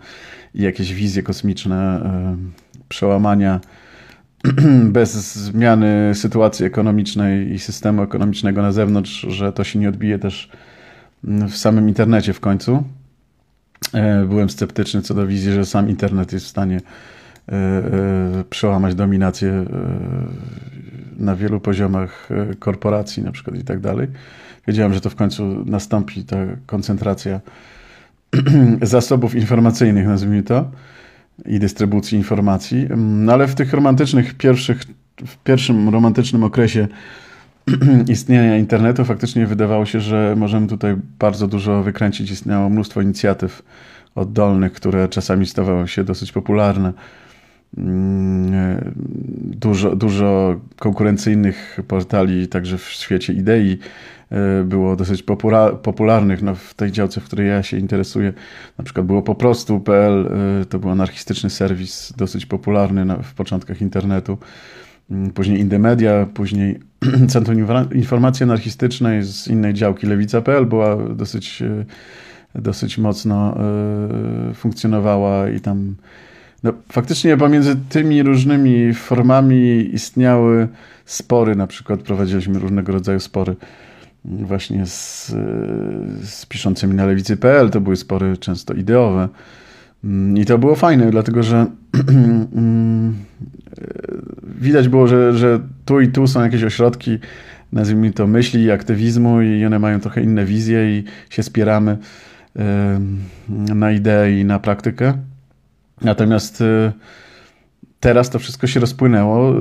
i 0.55 0.63
jakieś 0.63 0.95
wizje 0.95 1.23
kosmiczne, 1.23 2.01
y, 2.01 2.87
przełamania 2.89 3.61
bez 4.97 5.35
zmiany 5.35 6.13
sytuacji 6.15 6.67
ekonomicznej 6.67 7.53
i 7.53 7.59
systemu 7.59 8.03
ekonomicznego 8.03 8.63
na 8.63 8.73
zewnątrz, 8.73 9.27
że 9.29 9.53
to 9.53 9.65
się 9.65 9.79
nie 9.79 9.89
odbije 9.89 10.19
też 10.19 10.51
w 11.25 11.57
samym 11.57 11.89
internecie 11.89 12.33
w 12.33 12.41
końcu. 12.41 12.85
E, 13.95 14.25
byłem 14.25 14.51
sceptyczny 14.51 15.03
co 15.03 15.15
do 15.15 15.27
wizji, 15.27 15.53
że 15.53 15.67
sam 15.67 15.89
internet 15.89 16.33
jest 16.33 16.47
w 16.47 16.49
stanie 16.49 16.77
e, 17.49 17.53
e, 17.53 18.45
przełamać 18.51 18.95
dominację 18.95 19.65
na 21.17 21.37
wielu 21.37 21.61
poziomach 21.61 22.29
korporacji 22.59 23.23
na 23.23 23.33
przykład 23.33 23.57
i 23.57 23.65
tak 23.65 23.81
dalej. 23.81 24.09
Wiedziałem, 24.69 24.95
że 24.95 25.01
to 25.01 25.11
w 25.11 25.15
końcu 25.15 25.65
nastąpi 25.67 26.25
ta 26.25 26.37
koncentracja 26.67 27.41
zasobów 28.83 29.35
informacyjnych, 29.35 30.07
nazwijmy 30.07 30.43
to, 30.43 30.71
i 31.45 31.59
dystrybucji 31.59 32.19
informacji. 32.19 32.87
No 32.97 33.33
ale 33.33 33.47
w 33.47 33.55
tych 33.55 33.73
romantycznych 33.73 34.35
pierwszych, 34.35 34.83
w 35.27 35.37
pierwszym 35.37 35.89
romantycznym 35.89 36.45
okresie 36.45 36.89
istnienia 38.09 38.57
internetu 38.57 39.05
faktycznie 39.05 39.47
wydawało 39.47 39.87
się, 39.87 40.01
że 40.01 40.35
możemy 40.37 40.67
tutaj 40.67 40.97
bardzo 41.19 41.49
dużo 41.49 41.83
wykręcić. 41.83 42.31
Istniało 42.31 42.69
mnóstwo 42.69 43.01
inicjatyw 43.01 43.63
oddolnych, 44.15 44.73
które 44.73 45.09
czasami 45.09 45.47
stawały 45.47 45.89
się 45.89 46.05
dosyć 46.05 46.33
popularne. 46.33 46.93
Mm, 47.79 48.95
dużo, 49.41 49.97
dużo 49.97 50.61
konkurencyjnych 50.79 51.81
portali, 51.89 52.49
także 52.49 52.79
w 52.79 52.89
świecie 52.89 53.33
idei 53.33 53.79
e, 54.31 54.65
było 54.65 54.97
dosyć 54.97 55.25
popularnych 55.83 56.43
no, 56.43 56.55
w 56.55 56.75
tej 56.75 56.93
działce, 56.93 57.21
w 57.21 57.25
której 57.25 57.49
ja 57.49 57.63
się 57.63 57.79
interesuję. 57.79 58.33
Na 58.79 58.85
przykład 58.85 59.07
było 59.07 59.23
po 59.23 59.35
prostu.pl, 59.35 60.29
e, 60.61 60.65
to 60.65 60.79
był 60.79 60.91
anarchistyczny 60.91 61.51
serwis 61.51 62.13
dosyć 62.17 62.47
popularny 62.47 63.07
w 63.23 63.35
początkach 63.35 63.81
internetu. 63.81 64.39
Mm, 65.11 65.31
później 65.31 65.61
Indymedia, 65.61 66.27
później 66.35 66.79
Centrum 67.29 67.67
Informacji 67.95 68.45
Anarchistycznej 68.45 69.23
z 69.23 69.49
innej 69.49 69.75
działki 69.75 70.07
Lewica.pl 70.07 70.67
była 70.67 70.97
dosyć, 70.97 71.63
dosyć 72.55 72.99
mocno 72.99 73.57
funkcjonowała 74.55 75.49
i 75.49 75.61
tam 75.61 75.95
no, 76.63 76.73
faktycznie 76.93 77.37
pomiędzy 77.37 77.77
tymi 77.89 78.23
różnymi 78.23 78.95
formami 78.95 79.91
istniały 79.95 80.69
spory, 81.05 81.57
na 81.57 81.67
przykład 81.67 82.01
prowadziliśmy 82.01 82.59
różnego 82.59 82.93
rodzaju 82.93 83.21
spory 83.21 83.57
właśnie 84.25 84.87
z, 84.87 85.27
z 86.25 86.47
piszącymi 86.47 86.95
na 86.95 87.07
lewicy.pl, 87.07 87.71
to 87.71 87.81
były 87.81 87.97
spory 87.97 88.37
często 88.37 88.75
ideowe. 88.75 89.29
I 90.35 90.45
to 90.45 90.59
było 90.59 90.75
fajne, 90.75 91.11
dlatego 91.11 91.43
że 91.43 91.67
widać 94.61 94.89
było, 94.89 95.07
że, 95.07 95.33
że 95.33 95.61
tu 95.85 96.01
i 96.01 96.09
tu 96.09 96.27
są 96.27 96.43
jakieś 96.43 96.65
ośrodki, 96.65 97.19
nazwijmy 97.73 98.13
to 98.13 98.27
myśli 98.27 98.63
i 98.63 98.71
aktywizmu 98.71 99.43
i 99.43 99.65
one 99.65 99.79
mają 99.79 100.01
trochę 100.01 100.23
inne 100.23 100.45
wizje 100.45 100.99
i 100.99 101.05
się 101.31 101.43
spieramy 101.43 101.99
na 103.75 103.93
ideę 103.93 104.41
i 104.41 104.45
na 104.45 104.59
praktykę. 104.59 105.15
Natomiast 106.03 106.61
y, 106.61 106.93
teraz 108.01 108.31
to 108.31 108.39
wszystko 108.39 108.67
się 108.67 108.81
rozpłynęło. 108.81 109.55
Y, 109.55 109.59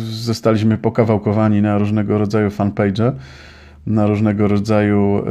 zostaliśmy 0.00 0.78
pokawałkowani 0.78 1.62
na 1.62 1.78
różnego 1.78 2.18
rodzaju 2.18 2.50
fanpage, 2.50 3.12
na 3.86 4.06
różnego 4.06 4.48
rodzaju 4.48 5.24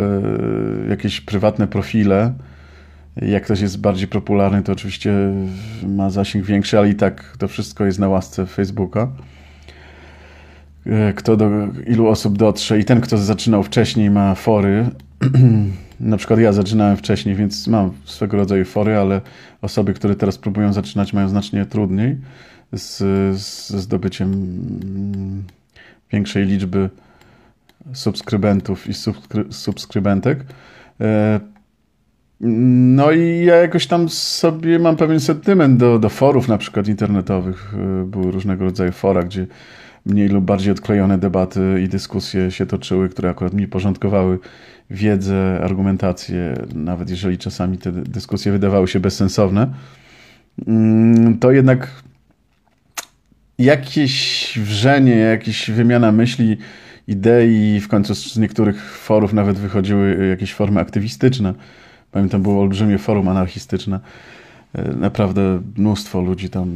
jakieś 0.90 1.22
prywatne 1.22 1.68
profile. 1.68 2.34
Jak 3.22 3.44
ktoś 3.44 3.62
jest 3.62 3.82
bardziej 3.82 4.08
popularny, 4.08 4.64
to 4.64 4.72
oczywiście 4.72 5.14
ma 5.88 6.10
zasięg 6.10 6.46
większy, 6.46 6.78
ale 6.78 6.90
i 6.90 6.96
tak 6.96 7.38
to 7.38 7.48
wszystko 7.48 7.86
jest 7.86 8.00
na 8.00 8.10
łasce 8.10 8.46
Facebooka. 8.46 9.08
Kto 11.16 11.38
do 11.38 11.50
ilu 11.88 12.08
osób 12.08 12.38
dotrze 12.38 12.80
i 12.80 12.86
ten, 12.86 13.02
kto 13.02 13.18
zaczynał 13.18 13.64
wcześniej, 13.64 14.10
ma 14.10 14.36
fory. 14.36 14.86
Na 16.00 16.18
przykład 16.18 16.40
ja 16.40 16.54
zaczynałem 16.54 16.98
wcześniej, 16.98 17.36
więc 17.36 17.68
mam 17.68 17.92
swego 18.06 18.38
rodzaju 18.38 18.66
fory, 18.66 18.98
ale 18.98 19.22
osoby, 19.62 19.94
które 19.94 20.16
teraz 20.16 20.38
próbują 20.38 20.74
zaczynać, 20.74 21.14
mają 21.14 21.30
znacznie 21.30 21.66
trudniej 21.66 22.18
z, 22.74 22.98
ze 23.68 23.80
zdobyciem 23.80 24.34
mm, 24.34 25.44
większej 26.12 26.46
liczby 26.46 26.90
subskrybentów 27.94 28.88
i 28.88 28.94
subskry, 28.94 29.46
subskrybentek. 29.50 30.40
No 32.42 33.12
i 33.12 33.46
ja 33.46 33.56
jakoś 33.56 33.88
tam 33.88 34.10
sobie 34.10 34.80
mam 34.80 34.96
pewien 34.96 35.20
sentyment 35.20 35.78
do, 35.78 36.00
do 36.00 36.10
forów 36.10 36.48
na 36.48 36.58
przykład 36.58 36.88
internetowych. 36.88 37.74
Były 38.06 38.32
różnego 38.32 38.66
rodzaju 38.66 38.92
fora, 38.92 39.24
gdzie 39.24 39.48
mniej 40.06 40.30
lub 40.30 40.46
bardziej 40.46 40.72
odklejone 40.72 41.18
debaty 41.18 41.82
i 41.84 41.88
dyskusje 41.88 42.52
się 42.52 42.66
toczyły, 42.66 43.10
które 43.10 43.30
akurat 43.30 43.54
mi 43.54 43.68
porządkowały 43.68 44.40
wiedzę, 44.90 45.60
argumentację, 45.64 46.54
nawet 46.76 47.10
jeżeli 47.10 47.38
czasami 47.38 47.78
te 47.78 47.92
dyskusje 47.92 48.52
wydawały 48.52 48.88
się 48.88 49.00
bezsensowne, 49.00 49.68
mm, 50.68 51.38
to 51.38 51.52
jednak 51.52 51.90
jakieś 53.60 54.54
wrzenie, 54.60 55.16
jakieś 55.16 55.72
wymiana 55.72 56.12
myśli, 56.12 56.58
idei, 57.08 57.80
w 57.80 57.88
końcu 57.88 58.16
z 58.16 58.38
niektórych 58.38 58.84
forów 58.92 59.34
nawet 59.34 59.58
wychodziły 59.58 60.28
jakieś 60.30 60.54
formy 60.54 60.80
aktywistyczne. 60.80 61.54
Pamiętam, 62.18 62.42
było 62.42 62.62
olbrzymie 62.62 62.98
forum 62.98 63.28
anarchistyczne. 63.28 64.00
E, 64.74 64.94
naprawdę 64.94 65.62
mnóstwo 65.78 66.22
ludzi 66.22 66.50
tam, 66.50 66.70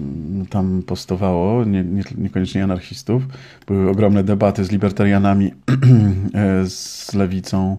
tam 0.50 0.84
postowało, 0.86 1.66
nie, 1.66 1.84
nie, 1.84 2.04
niekoniecznie 2.18 2.64
anarchistów. 2.64 3.24
Były 3.68 3.90
ogromne 3.90 4.24
debaty 4.24 4.66
z 4.66 4.72
libertarianami, 4.72 5.52
e, 6.34 6.66
z 6.70 7.14
lewicą, 7.14 7.72
e, 7.72 7.78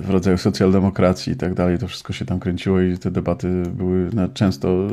w 0.00 0.06
rodzaju 0.08 0.38
socjaldemokracji 0.38 1.32
i 1.32 1.36
tak 1.36 1.54
dalej. 1.54 1.78
To 1.78 1.88
wszystko 1.88 2.12
się 2.12 2.24
tam 2.24 2.40
kręciło 2.40 2.80
i 2.80 2.98
te 2.98 3.10
debaty 3.10 3.62
były 3.76 4.10
często 4.34 4.88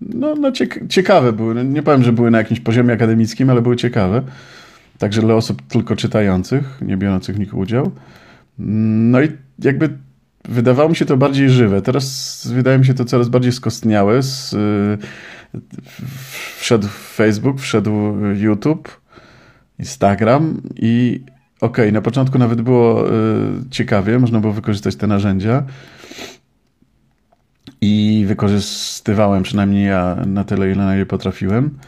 no, 0.00 0.34
no 0.34 0.52
ciekawe 0.88 1.32
były. 1.32 1.54
No, 1.54 1.62
nie 1.62 1.82
powiem, 1.82 2.02
że 2.02 2.12
były 2.12 2.30
na 2.30 2.38
jakimś 2.38 2.60
poziomie 2.60 2.94
akademickim, 2.94 3.50
ale 3.50 3.62
były 3.62 3.76
ciekawe. 3.76 4.22
Także 4.98 5.20
dla 5.20 5.34
osób 5.34 5.62
tylko 5.68 5.96
czytających, 5.96 6.78
nie 6.82 6.96
biorących 6.96 7.36
w 7.36 7.38
nich 7.38 7.56
udział. 7.56 7.92
No 8.58 9.22
i 9.22 9.28
jakby 9.58 9.98
wydawało 10.48 10.88
mi 10.88 10.96
się 10.96 11.04
to 11.04 11.16
bardziej 11.16 11.50
żywe. 11.50 11.82
Teraz 11.82 12.46
wydaje 12.54 12.78
mi 12.78 12.86
się 12.86 12.94
to 12.94 13.04
coraz 13.04 13.28
bardziej 13.28 13.52
skostniałe. 13.52 14.18
Y, 14.18 14.22
wszedł 16.58 16.88
Facebook, 16.88 17.60
wszedł 17.60 17.90
YouTube, 18.34 19.00
Instagram 19.78 20.60
i 20.76 21.20
okej, 21.60 21.84
okay, 21.84 21.92
na 21.92 22.00
początku 22.00 22.38
nawet 22.38 22.62
było 22.62 23.08
y, 23.08 23.12
ciekawie, 23.70 24.18
można 24.18 24.40
było 24.40 24.52
wykorzystać 24.52 24.96
te 24.96 25.06
narzędzia 25.06 25.62
i 27.80 28.24
wykorzystywałem 28.28 29.42
przynajmniej 29.42 29.86
ja 29.86 30.16
na 30.26 30.44
tyle, 30.44 30.72
ile 30.72 30.84
na 30.84 30.96
nie 30.96 31.06
potrafiłem. 31.06 31.78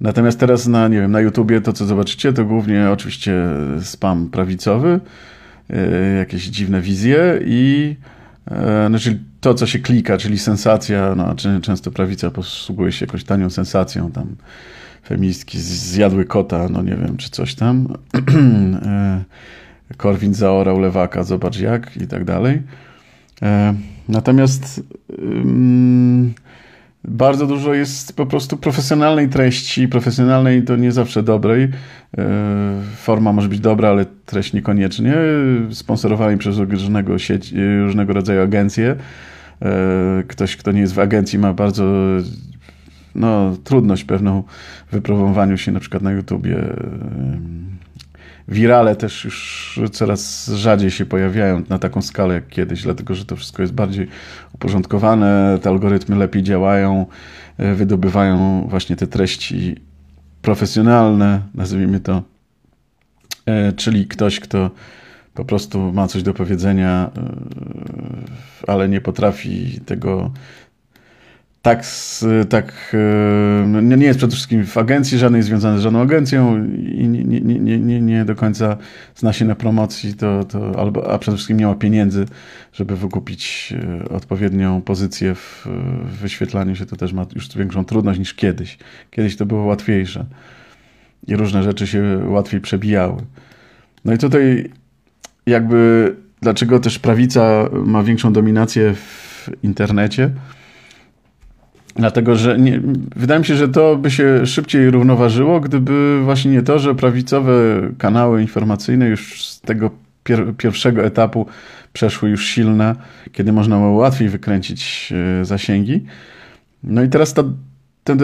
Natomiast 0.00 0.40
teraz 0.40 0.66
na, 0.66 0.88
nie 0.88 1.00
wiem, 1.00 1.10
na 1.10 1.20
YouTubie 1.20 1.60
to, 1.60 1.72
co 1.72 1.84
zobaczycie, 1.84 2.32
to 2.32 2.44
głównie 2.44 2.90
oczywiście 2.90 3.44
spam 3.82 4.30
prawicowy, 4.30 5.00
jakieś 6.18 6.44
dziwne 6.44 6.80
wizje 6.80 7.40
i 7.44 7.96
e, 8.50 8.88
no, 8.90 8.98
czyli 8.98 9.18
to, 9.40 9.54
co 9.54 9.66
się 9.66 9.78
klika, 9.78 10.18
czyli 10.18 10.38
sensacja, 10.38 11.14
no, 11.14 11.34
często 11.62 11.90
prawica 11.90 12.30
posługuje 12.30 12.92
się 12.92 13.06
jakąś 13.06 13.24
tanią 13.24 13.50
sensacją, 13.50 14.12
tam 14.12 14.36
feministki 15.04 15.58
zjadły 15.60 16.24
kota, 16.24 16.68
no 16.68 16.82
nie 16.82 16.96
wiem, 16.96 17.16
czy 17.16 17.30
coś 17.30 17.54
tam. 17.54 17.88
E, 19.90 19.94
Korwin 19.96 20.34
zaorał 20.34 20.80
lewaka, 20.80 21.24
zobacz 21.24 21.58
jak 21.58 21.96
i 21.96 22.06
tak 22.06 22.24
dalej. 22.24 22.62
Natomiast 24.08 24.82
bardzo 27.06 27.46
dużo 27.46 27.74
jest 27.74 28.16
po 28.16 28.26
prostu 28.26 28.56
profesjonalnej 28.56 29.28
treści, 29.28 29.88
profesjonalnej 29.88 30.62
to 30.62 30.76
nie 30.76 30.92
zawsze 30.92 31.22
dobrej. 31.22 31.62
E, 31.64 31.68
forma 32.96 33.32
może 33.32 33.48
być 33.48 33.60
dobra, 33.60 33.88
ale 33.88 34.04
treść 34.04 34.52
niekoniecznie. 34.52 35.14
Sponsorowanej 35.70 36.38
przez 36.38 36.58
różnego, 36.58 37.16
różnego 37.82 38.12
rodzaju 38.12 38.42
agencje. 38.42 38.96
E, 39.62 40.22
ktoś, 40.28 40.56
kto 40.56 40.72
nie 40.72 40.80
jest 40.80 40.94
w 40.94 40.98
agencji, 40.98 41.38
ma 41.38 41.52
bardzo 41.52 41.84
no, 43.14 43.56
trudność 43.64 44.04
pewną 44.04 44.42
w 44.88 44.92
wypromowaniu 44.92 45.58
się 45.58 45.72
na 45.72 45.80
przykład 45.80 46.02
na 46.02 46.12
YouTubie 46.12 46.56
Wirale 48.48 48.96
też 48.96 49.24
już 49.24 49.80
coraz 49.92 50.48
rzadziej 50.48 50.90
się 50.90 51.06
pojawiają 51.06 51.62
na 51.68 51.78
taką 51.78 52.02
skalę 52.02 52.34
jak 52.34 52.48
kiedyś, 52.48 52.82
dlatego 52.82 53.14
że 53.14 53.24
to 53.24 53.36
wszystko 53.36 53.62
jest 53.62 53.74
bardziej 53.74 54.08
uporządkowane, 54.54 55.58
te 55.62 55.68
algorytmy 55.68 56.16
lepiej 56.16 56.42
działają, 56.42 57.06
e, 57.58 57.74
wydobywają 57.74 58.66
właśnie 58.68 58.96
te 58.96 59.06
treści 59.06 59.76
profesjonalne, 60.42 61.42
nazwijmy 61.54 62.00
to, 62.00 62.22
e, 63.46 63.72
czyli 63.72 64.06
ktoś, 64.06 64.40
kto 64.40 64.70
po 65.34 65.44
prostu 65.44 65.92
ma 65.92 66.08
coś 66.08 66.22
do 66.22 66.34
powiedzenia, 66.34 67.10
e, 67.16 68.70
ale 68.70 68.88
nie 68.88 69.00
potrafi 69.00 69.80
tego 69.86 70.30
tak, 71.66 71.84
tak 72.48 72.96
e, 73.74 73.82
nie 73.82 74.06
jest 74.06 74.18
przede 74.18 74.32
wszystkim 74.32 74.66
w 74.66 74.76
agencji 74.76 75.18
żadnej 75.18 75.42
związany 75.42 75.78
z 75.78 75.82
żadną 75.82 76.00
agencją 76.00 76.64
i 76.74 77.08
nie, 77.08 77.24
nie, 77.24 77.40
nie, 77.40 77.78
nie, 77.78 78.00
nie 78.00 78.24
do 78.24 78.34
końca 78.34 78.76
zna 79.14 79.32
się 79.32 79.44
na 79.44 79.54
promocji, 79.54 80.14
to, 80.14 80.44
to 80.44 80.78
albo, 80.78 81.12
a 81.12 81.18
przede 81.18 81.36
wszystkim 81.36 81.56
nie 81.56 81.66
ma 81.66 81.74
pieniędzy, 81.74 82.26
żeby 82.72 82.96
wykupić 82.96 83.74
e, 84.02 84.08
odpowiednią 84.08 84.82
pozycję 84.82 85.34
w 85.34 85.66
wyświetlaniu 86.20 86.76
się, 86.76 86.86
to 86.86 86.96
też 86.96 87.12
ma 87.12 87.26
już 87.34 87.56
większą 87.56 87.84
trudność 87.84 88.18
niż 88.18 88.34
kiedyś. 88.34 88.78
Kiedyś 89.10 89.36
to 89.36 89.46
było 89.46 89.64
łatwiejsze 89.64 90.26
i 91.28 91.36
różne 91.36 91.62
rzeczy 91.62 91.86
się 91.86 92.20
łatwiej 92.26 92.60
przebijały. 92.60 93.22
No 94.04 94.12
i 94.12 94.18
tutaj 94.18 94.70
jakby 95.46 96.14
dlaczego 96.42 96.80
też 96.80 96.98
prawica 96.98 97.68
ma 97.72 98.02
większą 98.02 98.32
dominację 98.32 98.94
w 98.94 99.50
internecie, 99.62 100.30
Dlatego, 101.98 102.36
że 102.36 102.58
nie, 102.58 102.80
wydaje 103.16 103.40
mi 103.40 103.46
się, 103.46 103.56
że 103.56 103.68
to 103.68 103.96
by 103.96 104.10
się 104.10 104.46
szybciej 104.46 104.90
równoważyło, 104.90 105.60
gdyby 105.60 106.20
właśnie 106.24 106.50
nie 106.50 106.62
to, 106.62 106.78
że 106.78 106.94
prawicowe 106.94 107.52
kanały 107.98 108.42
informacyjne 108.42 109.08
już 109.08 109.44
z 109.44 109.60
tego 109.60 109.90
pier 110.24 110.56
pierwszego 110.56 111.04
etapu 111.04 111.46
przeszły 111.92 112.30
już 112.30 112.46
silne, 112.46 112.96
kiedy 113.32 113.52
można 113.52 113.76
było 113.76 113.90
łatwiej 113.90 114.28
wykręcić 114.28 115.12
e, 115.40 115.44
zasięgi. 115.44 116.04
No 116.82 117.02
i 117.02 117.08
teraz 117.08 117.34
ta, 117.34 117.42
tę 118.04 118.16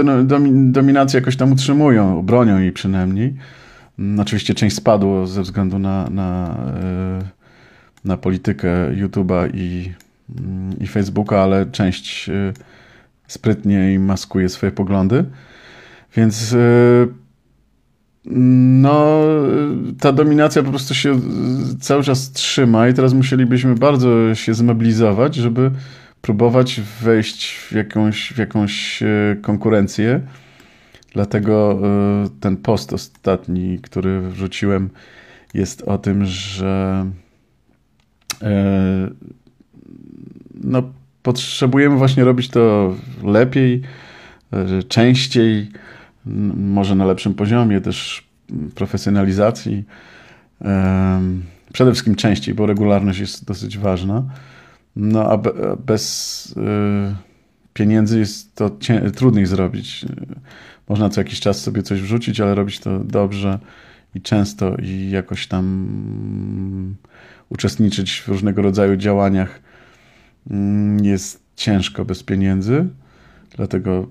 dominację 0.72 1.20
jakoś 1.20 1.36
tam 1.36 1.52
utrzymują, 1.52 2.22
bronią 2.22 2.58
jej 2.58 2.72
przynajmniej. 2.72 3.34
Mm, 3.98 4.20
oczywiście 4.20 4.54
część 4.54 4.76
spadło 4.76 5.26
ze 5.26 5.42
względu 5.42 5.78
na, 5.78 6.10
na, 6.10 6.56
e, 6.82 7.22
na 8.04 8.16
politykę 8.16 8.90
YouTube'a 8.90 9.50
i, 9.54 9.92
mm, 10.38 10.78
i 10.80 10.86
Facebooka, 10.86 11.40
ale 11.40 11.66
część 11.66 12.30
sprytnie 13.26 13.94
i 13.94 13.98
maskuje 13.98 14.48
swoje 14.48 14.72
poglądy. 14.72 15.24
Więc 16.16 16.52
e, 16.52 16.56
no, 18.24 19.22
ta 20.00 20.12
dominacja 20.12 20.62
po 20.62 20.70
prostu 20.70 20.94
się 20.94 21.20
cały 21.80 22.02
czas 22.02 22.32
trzyma 22.32 22.88
i 22.88 22.94
teraz 22.94 23.14
musielibyśmy 23.14 23.74
bardzo 23.74 24.34
się 24.34 24.54
zmobilizować, 24.54 25.34
żeby 25.34 25.70
próbować 26.20 26.80
wejść 27.02 27.52
w 27.52 27.72
jakąś, 27.72 28.32
w 28.32 28.38
jakąś 28.38 29.02
e, 29.02 29.36
konkurencję. 29.42 30.20
Dlatego 31.12 31.80
e, 31.82 32.28
ten 32.40 32.56
post 32.56 32.92
ostatni, 32.92 33.78
który 33.78 34.20
wrzuciłem, 34.20 34.90
jest 35.54 35.82
o 35.82 35.98
tym, 35.98 36.24
że 36.24 37.06
no, 40.54 40.82
potrzebujemy 41.22 41.96
właśnie 41.96 42.24
robić 42.24 42.48
to 42.48 42.94
lepiej, 43.24 43.82
e, 44.52 44.82
częściej, 44.82 45.70
może 46.56 46.94
na 46.94 47.04
lepszym 47.04 47.34
poziomie 47.34 47.80
też 47.80 48.28
profesjonalizacji. 48.74 49.84
Przede 51.72 51.92
wszystkim 51.92 52.14
częściej, 52.14 52.54
bo 52.54 52.66
regularność 52.66 53.18
jest 53.18 53.44
dosyć 53.44 53.78
ważna. 53.78 54.22
No 54.96 55.30
a 55.30 55.38
bez 55.76 56.54
e, 56.56 57.14
pieniędzy 57.74 58.18
jest 58.18 58.54
to 58.54 58.70
trudniej 59.16 59.46
zrobić. 59.46 60.06
Można 60.88 61.08
co 61.08 61.20
jakiś 61.20 61.40
czas 61.40 61.60
sobie 61.60 61.82
coś 61.82 62.00
wrzucić, 62.00 62.40
ale 62.40 62.54
robić 62.54 62.80
to 62.80 62.98
dobrze 62.98 63.58
i 64.14 64.20
często 64.20 64.76
i 64.82 65.10
jakoś 65.10 65.46
tam 65.46 66.96
uczestniczyć 67.48 68.20
w 68.20 68.28
różnego 68.28 68.62
rodzaju 68.62 68.96
działaniach 68.96 69.60
Mm, 69.60 69.71
jest 71.02 71.42
ciężko 71.56 72.04
bez 72.04 72.22
pieniędzy, 72.22 72.88
dlatego 73.56 74.06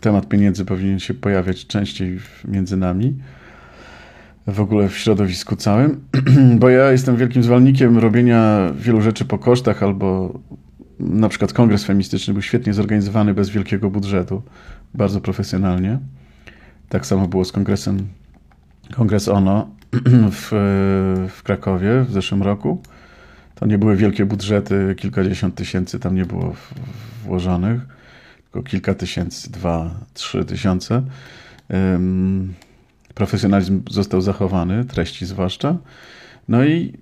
temat 0.00 0.28
pieniędzy 0.28 0.64
powinien 0.64 0.98
się 0.98 1.14
pojawiać 1.14 1.66
częściej 1.66 2.18
między 2.48 2.76
nami, 2.76 3.14
w 4.46 4.60
ogóle 4.60 4.88
w 4.88 4.98
środowisku 4.98 5.56
całym, 5.56 6.00
bo 6.60 6.68
ja 6.68 6.92
jestem 6.92 7.16
wielkim 7.16 7.42
zwolennikiem 7.42 7.98
robienia 7.98 8.72
wielu 8.78 9.02
rzeczy 9.02 9.24
po 9.24 9.38
kosztach 9.38 9.82
albo 9.82 10.38
na 11.00 11.28
przykład 11.28 11.52
kongres 11.52 11.84
feministyczny 11.84 12.32
był 12.32 12.42
świetnie 12.42 12.74
zorganizowany 12.74 13.34
bez 13.34 13.50
wielkiego 13.50 13.90
budżetu, 13.90 14.42
bardzo 14.94 15.20
profesjonalnie. 15.20 15.98
Tak 16.88 17.06
samo 17.06 17.28
było 17.28 17.44
z 17.44 17.52
kongresem, 17.52 18.08
kongres 18.94 19.28
ONO 19.28 19.70
w, 20.32 20.48
w 21.28 21.42
Krakowie 21.42 22.04
w 22.08 22.12
zeszłym 22.12 22.42
roku 22.42 22.82
to 23.62 23.66
nie 23.66 23.78
były 23.78 23.96
wielkie 23.96 24.24
budżety, 24.24 24.94
kilkadziesiąt 24.98 25.54
tysięcy 25.54 25.98
tam 25.98 26.14
nie 26.14 26.24
było 26.24 26.54
włożonych, 27.24 27.80
tylko 28.42 28.68
kilka 28.68 28.94
tysięcy, 28.94 29.52
dwa, 29.52 29.90
trzy 30.14 30.44
tysiące. 30.44 31.02
Profesjonalizm 33.14 33.82
został 33.90 34.20
zachowany, 34.20 34.84
treści 34.84 35.26
zwłaszcza. 35.26 35.76
No 36.48 36.64
i, 36.64 36.92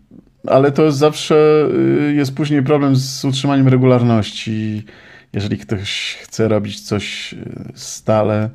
ale 0.47 0.73
to 0.73 0.93
zawsze 0.93 1.69
y, 2.09 2.15
jest 2.15 2.35
później 2.35 2.63
problem 2.63 2.97
z 2.97 3.25
utrzymaniem 3.25 3.69
regularności. 3.69 4.85
Jeżeli 5.33 5.59
ktoś 5.59 6.19
chce 6.23 6.49
robić 6.49 6.81
coś 6.81 7.33
y, 7.33 7.73
stale, 7.75 8.51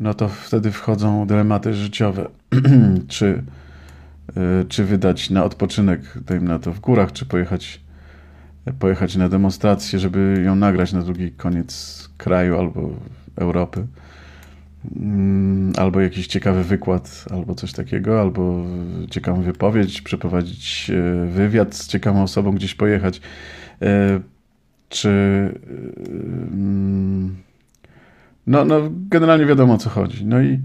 no 0.00 0.14
to 0.14 0.28
wtedy 0.28 0.72
wchodzą 0.72 1.26
dylematy 1.26 1.74
życiowe. 1.74 2.28
czy, 3.08 3.42
czy 4.68 4.84
wydać 4.84 5.30
na 5.30 5.44
odpoczynek, 5.44 6.00
dajmy 6.26 6.48
na 6.48 6.58
to 6.58 6.72
w 6.72 6.80
górach, 6.80 7.12
czy 7.12 7.26
pojechać, 7.26 7.80
pojechać 8.78 9.16
na 9.16 9.28
demonstrację, 9.28 9.98
żeby 9.98 10.42
ją 10.44 10.56
nagrać 10.56 10.92
na 10.92 11.02
drugi 11.02 11.32
koniec 11.32 12.04
kraju 12.16 12.58
albo 12.58 12.90
Europy. 13.36 13.86
Mm, 14.96 15.72
albo 15.76 16.00
jakiś 16.00 16.26
ciekawy 16.26 16.64
wykład, 16.64 17.24
albo 17.30 17.54
coś 17.54 17.72
takiego, 17.72 18.20
albo 18.20 18.64
ciekawą 19.10 19.42
wypowiedź, 19.42 20.02
przeprowadzić 20.02 20.90
e, 20.90 21.26
wywiad 21.26 21.74
z 21.74 21.88
ciekawą 21.88 22.22
osobą, 22.22 22.52
gdzieś 22.52 22.74
pojechać. 22.74 23.20
E, 23.82 24.20
czy. 24.88 25.08
Mm, 26.52 27.36
no, 28.46 28.64
no, 28.64 28.80
generalnie 28.90 29.46
wiadomo 29.46 29.74
o 29.74 29.78
co 29.78 29.90
chodzi. 29.90 30.26
No 30.26 30.42
i 30.42 30.58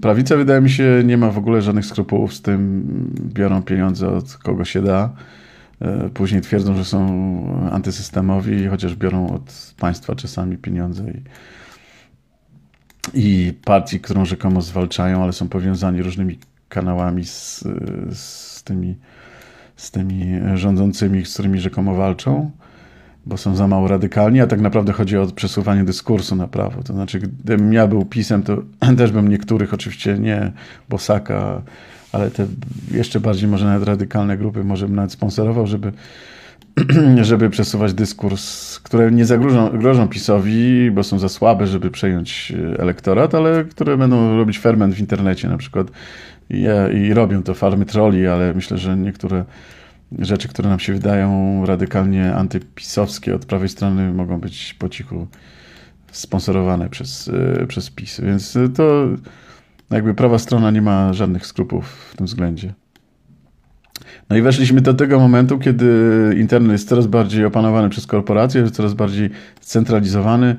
prawica, 0.00 0.36
wydaje 0.36 0.60
mi 0.60 0.70
się, 0.70 1.02
nie 1.04 1.16
ma 1.16 1.30
w 1.30 1.38
ogóle 1.38 1.62
żadnych 1.62 1.86
skrupułów 1.86 2.34
z 2.34 2.42
tym, 2.42 2.84
biorą 3.34 3.62
pieniądze 3.62 4.08
od 4.08 4.36
kogo 4.36 4.64
się 4.64 4.82
da. 4.82 5.12
E, 5.80 6.08
później 6.14 6.40
twierdzą, 6.40 6.76
że 6.76 6.84
są 6.84 7.70
antysystemowi, 7.72 8.66
chociaż 8.66 8.96
biorą 8.96 9.34
od 9.34 9.74
państwa 9.78 10.14
czasami 10.14 10.56
pieniądze 10.56 11.10
i 11.10 11.22
i 13.14 13.54
partii, 13.64 14.00
którą 14.00 14.24
rzekomo 14.24 14.62
zwalczają, 14.62 15.22
ale 15.22 15.32
są 15.32 15.48
powiązani 15.48 16.02
różnymi 16.02 16.38
kanałami 16.68 17.24
z, 17.24 17.64
z, 18.12 18.62
tymi, 18.62 18.96
z 19.76 19.90
tymi 19.90 20.40
rządzącymi, 20.54 21.26
z 21.26 21.34
którymi 21.34 21.60
rzekomo 21.60 21.94
walczą, 21.94 22.50
bo 23.26 23.36
są 23.36 23.56
za 23.56 23.68
mało 23.68 23.88
radykalni, 23.88 24.40
a 24.40 24.46
tak 24.46 24.60
naprawdę 24.60 24.92
chodzi 24.92 25.16
o 25.16 25.26
przesuwanie 25.26 25.84
dyskursu 25.84 26.36
na 26.36 26.48
prawo. 26.48 26.82
To 26.82 26.92
znaczy, 26.92 27.18
gdybym 27.18 27.72
ja 27.72 27.86
był 27.86 28.04
pisem, 28.04 28.42
to 28.42 28.62
też 28.98 29.12
bym 29.12 29.28
niektórych, 29.28 29.74
oczywiście 29.74 30.18
nie 30.18 30.52
Bosaka, 30.88 31.62
ale 32.12 32.30
te 32.30 32.46
jeszcze 32.90 33.20
bardziej 33.20 33.48
może 33.48 33.64
nawet 33.64 33.88
radykalne 33.88 34.38
grupy, 34.38 34.64
może 34.64 34.86
bym 34.86 34.96
nawet 34.96 35.12
sponsorował, 35.12 35.66
żeby 35.66 35.92
żeby 37.20 37.50
przesuwać 37.50 37.94
dyskurs, 37.94 38.78
które 38.78 39.10
nie 39.10 39.24
zagrożą 39.24 39.68
grożą 39.68 40.08
PiSowi, 40.08 40.90
bo 40.90 41.02
są 41.02 41.18
za 41.18 41.28
słabe, 41.28 41.66
żeby 41.66 41.90
przejąć 41.90 42.52
e, 42.74 42.80
elektorat, 42.80 43.34
ale 43.34 43.64
które 43.64 43.96
będą 43.96 44.36
robić 44.36 44.58
ferment 44.58 44.94
w 44.94 45.00
internecie 45.00 45.48
na 45.48 45.56
przykład 45.56 45.86
i, 46.50 46.66
i 46.94 47.14
robią 47.14 47.42
to 47.42 47.54
farmy 47.54 47.86
troli, 47.86 48.26
ale 48.26 48.54
myślę, 48.54 48.78
że 48.78 48.96
niektóre 48.96 49.44
rzeczy, 50.18 50.48
które 50.48 50.68
nam 50.68 50.80
się 50.80 50.92
wydają 50.92 51.62
radykalnie 51.66 52.34
antypisowskie 52.34 53.34
od 53.34 53.46
prawej 53.46 53.68
strony 53.68 54.12
mogą 54.12 54.40
być 54.40 54.74
po 54.74 54.88
cichu 54.88 55.26
sponsorowane 56.12 56.88
przez, 56.88 57.30
e, 57.62 57.66
przez 57.66 57.90
PiS. 57.90 58.20
Więc 58.20 58.58
to 58.76 59.08
jakby 59.90 60.14
prawa 60.14 60.38
strona 60.38 60.70
nie 60.70 60.82
ma 60.82 61.12
żadnych 61.12 61.46
skrupów 61.46 62.10
w 62.12 62.16
tym 62.16 62.26
względzie. 62.26 62.74
No 64.30 64.36
i 64.36 64.42
weszliśmy 64.42 64.80
do 64.80 64.94
tego 64.94 65.20
momentu, 65.20 65.58
kiedy 65.58 65.86
internet 66.38 66.72
jest 66.72 66.88
coraz 66.88 67.06
bardziej 67.06 67.44
opanowany 67.44 67.88
przez 67.88 68.06
korporacje, 68.06 68.70
coraz 68.70 68.94
bardziej 68.94 69.30
scentralizowany, 69.60 70.56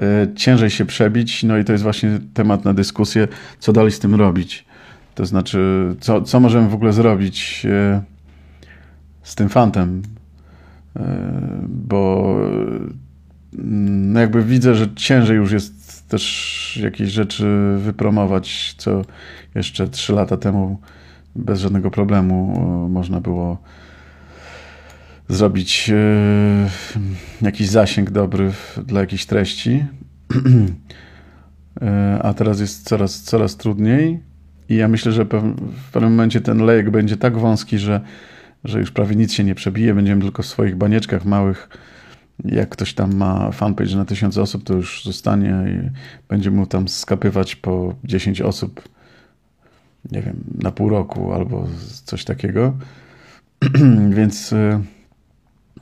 e, 0.00 0.26
ciężej 0.34 0.70
się 0.70 0.84
przebić, 0.84 1.42
no 1.42 1.58
i 1.58 1.64
to 1.64 1.72
jest 1.72 1.84
właśnie 1.84 2.18
temat 2.34 2.64
na 2.64 2.74
dyskusję, 2.74 3.28
co 3.58 3.72
dalej 3.72 3.92
z 3.92 3.98
tym 3.98 4.14
robić. 4.14 4.64
To 5.14 5.26
znaczy, 5.26 5.94
co, 6.00 6.22
co 6.22 6.40
możemy 6.40 6.68
w 6.68 6.74
ogóle 6.74 6.92
zrobić 6.92 7.66
e, 7.70 8.02
z 9.26 9.34
tym 9.34 9.48
fantem, 9.48 10.02
e, 10.96 11.02
bo 11.68 12.36
no 13.52 14.20
jakby 14.20 14.42
widzę, 14.42 14.74
że 14.74 14.94
ciężej 14.94 15.36
już 15.36 15.52
jest 15.52 16.08
też 16.08 16.80
jakieś 16.82 17.10
rzeczy 17.10 17.76
wypromować, 17.78 18.74
co 18.78 19.02
jeszcze 19.54 19.88
trzy 19.88 20.12
lata 20.12 20.36
temu 20.36 20.80
bez 21.36 21.60
żadnego 21.60 21.90
problemu 21.90 22.62
e, 22.86 22.92
można 22.92 23.20
było 23.20 23.58
zrobić 25.28 25.90
e, 25.90 26.68
jakiś 27.42 27.68
zasięg 27.68 28.10
dobry 28.10 28.52
dla 28.86 29.00
jakiejś 29.00 29.26
treści. 29.26 29.84
A 32.22 32.34
teraz 32.34 32.60
jest 32.60 32.88
coraz, 32.88 33.22
coraz 33.22 33.56
trudniej. 33.56 34.20
I 34.68 34.76
ja 34.76 34.88
myślę, 34.88 35.12
że 35.12 35.24
w 35.24 35.90
pewnym 35.92 36.10
momencie 36.10 36.40
ten 36.40 36.58
lejek 36.58 36.90
będzie 36.90 37.16
tak 37.16 37.38
wąski, 37.38 37.78
że, 37.78 38.00
że 38.68 38.80
już 38.80 38.90
prawie 38.90 39.16
nic 39.16 39.32
się 39.32 39.44
nie 39.44 39.54
przebije. 39.54 39.94
Będziemy 39.94 40.22
tylko 40.22 40.42
w 40.42 40.46
swoich 40.46 40.76
banieczkach 40.76 41.24
małych. 41.24 41.68
Jak 42.44 42.68
ktoś 42.68 42.94
tam 42.94 43.14
ma 43.14 43.50
fanpage 43.50 43.96
na 43.96 44.04
tysiąc 44.04 44.38
osób, 44.38 44.64
to 44.64 44.74
już 44.74 45.04
zostanie 45.04 45.64
i 45.68 45.90
będzie 46.28 46.50
mu 46.50 46.66
tam 46.66 46.88
skapywać 46.88 47.56
po 47.56 47.94
10 48.04 48.40
osób 48.40 48.88
nie 50.12 50.22
wiem, 50.22 50.44
na 50.62 50.70
pół 50.70 50.88
roku 50.88 51.32
albo 51.32 51.66
coś 52.04 52.24
takiego. 52.24 52.72
Więc 54.16 54.52
y, 54.52 54.56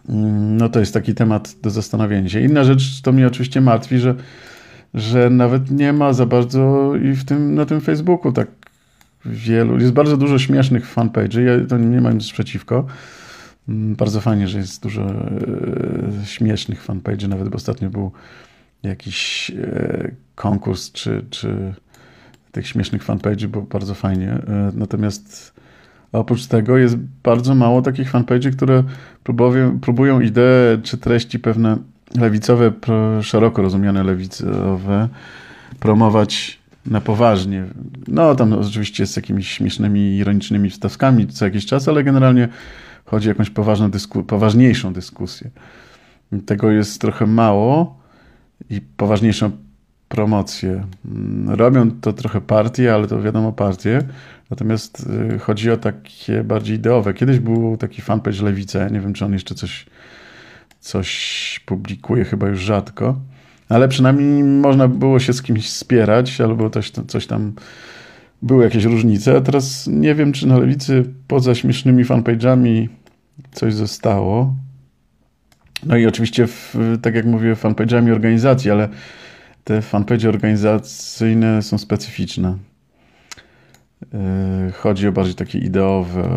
mm, 0.09 0.57
no 0.57 0.69
to 0.69 0.81
jest 0.81 0.95
taki 0.95 1.15
temat 1.15 1.57
do 1.63 1.71
zastanowienia 1.71 2.29
się. 2.29 2.41
Inna 2.41 2.65
rzecz, 2.65 3.01
to 3.03 3.13
mnie 3.13 3.27
oczywiście 3.27 3.61
martwi, 3.61 3.99
że, 3.99 4.15
że 4.95 5.31
nawet 5.31 5.71
nie 5.71 5.93
ma 5.93 6.13
za 6.13 6.27
bardzo 6.27 6.93
i 6.97 7.13
w 7.13 7.25
tym, 7.25 7.55
na 7.55 7.67
tym 7.67 7.81
Facebooku 7.81 8.33
tak 8.33 8.49
wielu, 9.27 9.79
jest 9.79 9.93
bardzo 9.93 10.17
dużo 10.17 10.39
śmiesznych 10.39 10.95
fanpage'y, 10.95 11.41
ja 11.41 11.67
to 11.67 11.79
nie 11.79 12.01
mam 12.01 12.15
nic 12.15 12.33
przeciwko. 12.33 12.87
Mm, 13.69 13.97
bardzo 13.97 14.21
fajnie, 14.21 14.49
że 14.49 14.59
jest 14.59 14.83
dużo 14.83 15.03
e, 15.03 16.27
śmiesznych 16.27 16.87
fanpage'y, 16.87 17.29
nawet 17.29 17.49
bo 17.49 17.57
ostatnio 17.57 17.91
był 17.91 18.13
jakiś 18.83 19.51
e, 19.51 20.11
konkurs, 20.35 20.93
czy, 20.93 21.25
czy 21.31 21.75
tych 22.53 22.67
śmiesznych 22.67 23.05
fanpage'y, 23.07 23.47
bo 23.47 23.63
bardzo 23.63 23.95
fajnie. 23.95 24.29
E, 24.29 24.73
natomiast 24.75 25.55
oprócz 26.13 26.47
tego 26.47 26.79
jest 26.79 26.97
bardzo 27.23 27.55
mało 27.55 27.83
takich 27.83 28.13
fanpage'y, 28.13 28.53
które 28.53 28.85
próbują, 29.25 29.81
próbują 29.81 30.21
idee 30.21 30.83
czy 30.83 30.99
treści 30.99 31.39
pewne 31.39 31.77
lewicowe, 32.15 32.73
szeroko 33.23 33.63
rozumiane 33.63 34.03
lewicowe, 34.03 35.09
promować 35.81 36.64
na 36.87 37.01
poważnie. 37.01 37.65
No, 38.09 38.35
tam 38.35 38.53
oczywiście 38.53 39.07
z 39.07 39.17
jakimiś 39.17 39.49
śmiesznymi, 39.49 40.17
ironicznymi 40.17 40.71
wstawkami 40.71 41.27
co 41.27 41.45
jakiś 41.45 41.67
czas, 41.67 41.89
ale 41.89 42.05
generalnie 42.05 42.49
chodzi 43.05 43.29
o 43.29 43.31
jakąś 43.31 43.51
poważną 43.51 43.91
dysku 43.91 44.23
poważniejszą 44.23 44.93
dyskusję. 44.93 45.51
Tego 46.47 46.71
jest 46.71 47.01
trochę 47.01 47.27
mało 47.27 47.99
i 48.71 48.81
poważniejszą 48.81 49.51
promocję. 50.09 50.85
Mm, 51.05 51.51
robią 51.51 51.91
to 51.91 52.13
trochę 52.13 52.41
partie, 52.41 52.95
ale 52.95 53.07
to 53.07 53.23
wiadomo 53.23 53.53
partie. 53.53 54.03
Natomiast 54.51 55.07
y, 55.35 55.39
chodzi 55.39 55.71
o 55.71 55.77
takie 55.77 56.45
bardziej 56.45 56.77
ideowe. 56.77 57.15
Kiedyś 57.15 57.39
był 57.39 57.77
taki 57.77 58.03
fanpage 58.03 58.43
Lewica, 58.43 58.89
nie 58.89 59.01
wiem 59.01 59.13
czy 59.13 59.25
on 59.25 59.33
jeszcze 59.33 59.55
coś, 59.55 59.87
coś 60.81 61.61
publikuje, 61.67 62.25
chyba 62.25 62.49
już 62.49 62.61
rzadko. 62.61 63.19
Ale 63.69 63.89
przynajmniej 63.89 64.45
można 64.45 64.89
było 64.89 65.19
się 65.19 65.33
z 65.33 65.43
kimś 65.43 65.71
spierać, 65.71 66.41
albo 66.41 66.71
coś, 66.71 66.91
coś 66.91 67.27
tam 67.27 67.53
były 68.43 68.65
jakieś 68.65 68.85
różnice. 68.85 69.37
A 69.37 69.41
teraz 69.41 69.87
nie 69.87 70.15
wiem, 70.15 70.33
czy 70.33 70.47
na 70.47 70.59
lewicy 70.59 71.05
poza 71.29 71.55
śmiesznymi 71.55 72.05
fanpage'ami 72.05 72.89
coś 73.53 73.75
zostało. 73.75 74.55
No 75.87 75.97
i 75.97 76.07
oczywiście, 76.07 76.47
w, 76.47 76.77
tak 77.03 77.15
jak 77.15 77.27
mówię, 77.27 77.55
fanpage'ami 77.55 78.13
organizacji, 78.13 78.71
ale 78.71 78.89
te 79.65 79.83
fanpage 79.83 80.29
organizacyjne 80.29 81.63
są 81.63 81.79
specyficzne. 81.79 82.57
E, 84.15 84.71
chodzi 84.73 85.09
o 85.09 85.13
bardziej 85.13 85.35
takie 85.35 85.59
ideowe, 85.59 86.29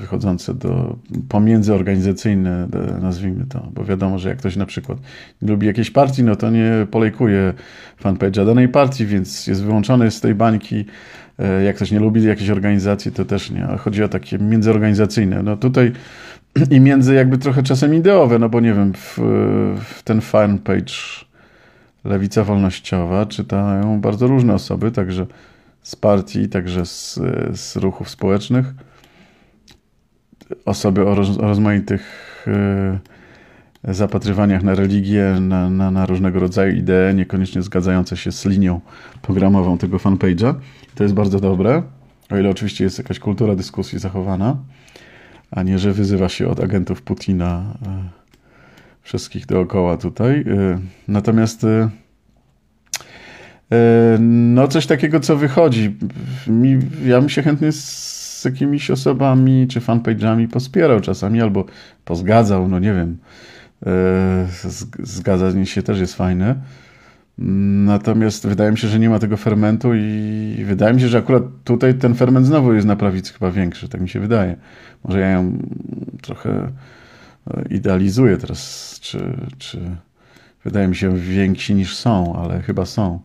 wychodzące 0.00 0.54
do 0.54 0.96
pomiędzyorganizacyjne, 1.28 2.68
nazwijmy 3.02 3.46
to, 3.46 3.68
bo 3.74 3.84
wiadomo, 3.84 4.18
że 4.18 4.28
jak 4.28 4.38
ktoś 4.38 4.56
na 4.56 4.66
przykład 4.66 4.98
nie 5.42 5.48
lubi 5.48 5.66
jakiejś 5.66 5.90
partii, 5.90 6.22
no 6.22 6.36
to 6.36 6.50
nie 6.50 6.86
polejkuje 6.90 7.52
fanpage'a 8.02 8.46
danej 8.46 8.68
partii, 8.68 9.06
więc 9.06 9.46
jest 9.46 9.64
wyłączony 9.64 10.10
z 10.10 10.20
tej 10.20 10.34
bańki. 10.34 10.84
E, 11.38 11.62
jak 11.62 11.76
ktoś 11.76 11.90
nie 11.90 12.00
lubi 12.00 12.24
jakiejś 12.24 12.50
organizacji, 12.50 13.12
to 13.12 13.24
też 13.24 13.50
nie. 13.50 13.66
Chodzi 13.78 14.02
o 14.02 14.08
takie 14.08 14.38
międzyorganizacyjne. 14.38 15.42
No 15.42 15.56
tutaj 15.56 15.92
i 16.70 16.80
między 16.80 17.14
jakby 17.14 17.38
trochę 17.38 17.62
czasem 17.62 17.94
ideowe, 17.94 18.38
no 18.38 18.48
bo 18.48 18.60
nie 18.60 18.74
wiem, 18.74 18.92
w, 18.94 19.18
w 19.84 20.02
ten 20.02 20.20
fanpage 20.20 20.94
Lewica 22.04 22.44
Wolnościowa 22.44 23.26
czytają 23.26 24.00
bardzo 24.00 24.26
różne 24.26 24.54
osoby, 24.54 24.90
także 24.90 25.26
z 25.84 25.96
partii, 25.96 26.48
także 26.48 26.86
z, 26.86 27.20
z 27.52 27.76
ruchów 27.76 28.10
społecznych. 28.10 28.66
osoby 30.64 31.08
o, 31.08 31.14
roz, 31.14 31.38
o 31.38 31.42
rozmaitych 31.42 32.44
y, 33.88 33.94
zapatrywaniach 33.94 34.62
na 34.62 34.74
religię, 34.74 35.36
na, 35.40 35.70
na, 35.70 35.90
na, 35.90 36.06
różnego 36.06 36.40
rodzaju 36.40 36.76
idee, 36.76 37.14
niekoniecznie 37.14 37.62
zgadzające 37.62 38.16
się 38.16 38.32
z 38.32 38.44
linią 38.44 38.80
programową 39.22 39.78
tego 39.78 39.96
fanpage'a. 39.96 40.54
To 40.94 41.02
jest 41.02 41.14
bardzo 41.14 41.40
dobre, 41.40 41.82
o 42.30 42.38
ile 42.38 42.50
oczywiście 42.50 42.84
jest 42.84 42.98
jakaś 42.98 43.18
kultura 43.18 43.54
dyskusji 43.54 43.98
zachowana, 43.98 44.56
a 45.50 45.62
nie, 45.62 45.78
że 45.78 45.92
wyzywa 45.92 46.28
się 46.28 46.48
od 46.48 46.60
agentów 46.60 47.02
Putina 47.02 47.74
y, 47.82 47.88
wszystkich 49.02 49.46
dookoła 49.46 49.96
tutaj. 49.96 50.40
Y, 50.40 50.78
natomiast 51.08 51.66
no 54.20 54.68
coś 54.68 54.86
takiego, 54.86 55.20
co 55.20 55.36
wychodzi. 55.36 55.96
Mi, 56.46 56.78
ja 57.06 57.20
bym 57.20 57.28
się 57.28 57.42
chętnie 57.42 57.72
z 57.72 58.44
jakimiś 58.44 58.90
osobami 58.90 59.68
czy 59.68 59.80
fanpage'ami 59.80 60.48
pospierał 60.48 61.00
czasami 61.00 61.40
albo 61.40 61.64
pozgadzał, 62.04 62.68
no 62.68 62.78
nie 62.78 62.92
wiem. 62.92 63.18
E, 63.86 64.46
zgadzanie 65.02 65.66
się 65.66 65.82
też 65.82 66.00
jest 66.00 66.14
fajne. 66.14 66.54
Natomiast 67.38 68.46
wydaje 68.46 68.70
mi 68.70 68.78
się, 68.78 68.88
że 68.88 68.98
nie 68.98 69.10
ma 69.10 69.18
tego 69.18 69.36
fermentu 69.36 69.94
i 69.94 70.64
wydaje 70.66 70.94
mi 70.94 71.00
się, 71.00 71.08
że 71.08 71.18
akurat 71.18 71.42
tutaj 71.64 71.94
ten 71.94 72.14
ferment 72.14 72.46
znowu 72.46 72.72
jest 72.72 72.86
na 72.86 72.96
prawicy 72.96 73.32
chyba 73.32 73.50
większy, 73.50 73.88
tak 73.88 74.00
mi 74.00 74.08
się 74.08 74.20
wydaje. 74.20 74.56
Może 75.04 75.20
ja 75.20 75.30
ją 75.30 75.58
trochę 76.22 76.50
e, 76.50 77.64
idealizuję 77.70 78.36
teraz, 78.36 78.96
czy, 79.00 79.36
czy 79.58 79.80
wydaje 80.64 80.88
mi 80.88 80.96
się 80.96 81.18
więksi 81.18 81.74
niż 81.74 81.96
są, 81.96 82.36
ale 82.42 82.62
chyba 82.62 82.86
są. 82.86 83.20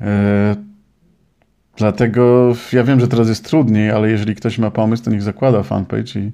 E, 0.00 0.56
dlatego 1.76 2.52
ja 2.72 2.84
wiem, 2.84 3.00
że 3.00 3.08
teraz 3.08 3.28
jest 3.28 3.44
trudniej, 3.44 3.90
ale 3.90 4.10
jeżeli 4.10 4.34
ktoś 4.34 4.58
ma 4.58 4.70
pomysł, 4.70 5.04
to 5.04 5.10
niech 5.10 5.22
zakłada 5.22 5.62
fanpage 5.62 6.20
i, 6.20 6.32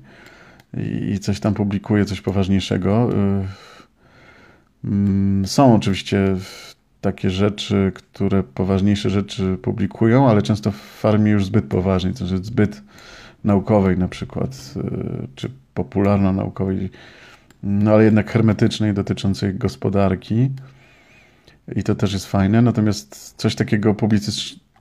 i 1.12 1.18
coś 1.18 1.40
tam 1.40 1.54
publikuje, 1.54 2.04
coś 2.04 2.20
poważniejszego. 2.20 3.10
E, 3.12 3.44
mm, 4.84 5.46
są 5.46 5.74
oczywiście 5.74 6.36
takie 7.00 7.30
rzeczy, 7.30 7.92
które 7.94 8.42
poważniejsze 8.42 9.10
rzeczy 9.10 9.58
publikują, 9.62 10.28
ale 10.30 10.42
często 10.42 10.70
w 10.70 10.76
farmie 10.76 11.32
już 11.32 11.44
zbyt 11.44 11.64
poważnej, 11.64 12.12
to 12.12 12.26
znaczy 12.26 12.44
zbyt 12.44 12.82
naukowej 13.44 13.98
na 13.98 14.08
przykład, 14.08 14.74
e, 14.76 15.26
czy 15.34 15.50
popularno-naukowej, 15.74 16.90
no 17.62 17.90
ale 17.90 18.04
jednak 18.04 18.30
hermetycznej, 18.30 18.94
dotyczącej 18.94 19.54
gospodarki. 19.54 20.50
I 21.76 21.82
to 21.82 21.94
też 21.94 22.12
jest 22.12 22.26
fajne, 22.26 22.62
natomiast 22.62 23.34
coś 23.36 23.54
takiego 23.54 23.94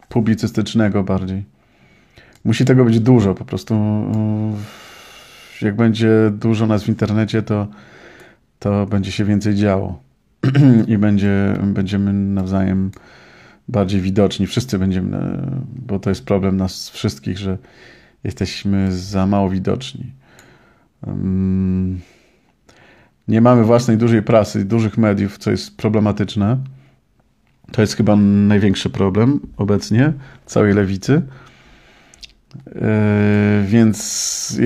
publicystycznego 0.09 1.03
bardziej. 1.03 1.43
Musi 2.45 2.65
tego 2.65 2.85
być 2.85 2.99
dużo, 2.99 3.35
po 3.35 3.45
prostu 3.45 3.73
yy, 5.61 5.65
jak 5.65 5.75
będzie 5.75 6.31
dużo 6.31 6.67
nas 6.67 6.83
w 6.83 6.89
internecie, 6.89 7.41
to, 7.41 7.67
to 8.59 8.85
będzie 8.85 9.11
się 9.11 9.25
więcej 9.25 9.55
działo 9.55 9.99
i 10.87 10.97
będzie, 10.97 11.53
będziemy 11.63 12.13
nawzajem 12.13 12.91
bardziej 13.67 14.01
widoczni. 14.01 14.47
Wszyscy 14.47 14.79
będziemy, 14.79 15.47
bo 15.87 15.99
to 15.99 16.09
jest 16.09 16.25
problem 16.25 16.57
nas 16.57 16.89
wszystkich, 16.89 17.37
że 17.37 17.57
jesteśmy 18.23 18.91
za 18.91 19.27
mało 19.27 19.49
widoczni. 19.49 20.11
Nie 23.27 23.41
mamy 23.41 23.63
własnej 23.63 23.97
dużej 23.97 24.21
prasy, 24.21 24.65
dużych 24.65 24.97
mediów, 24.97 25.37
co 25.37 25.51
jest 25.51 25.77
problematyczne. 25.77 26.57
To 27.71 27.81
jest 27.81 27.95
chyba 27.95 28.15
największy 28.15 28.89
problem 28.89 29.39
obecnie 29.57 30.13
całej 30.45 30.73
lewicy. 30.73 31.21
E, 32.75 33.63
więc 33.67 34.57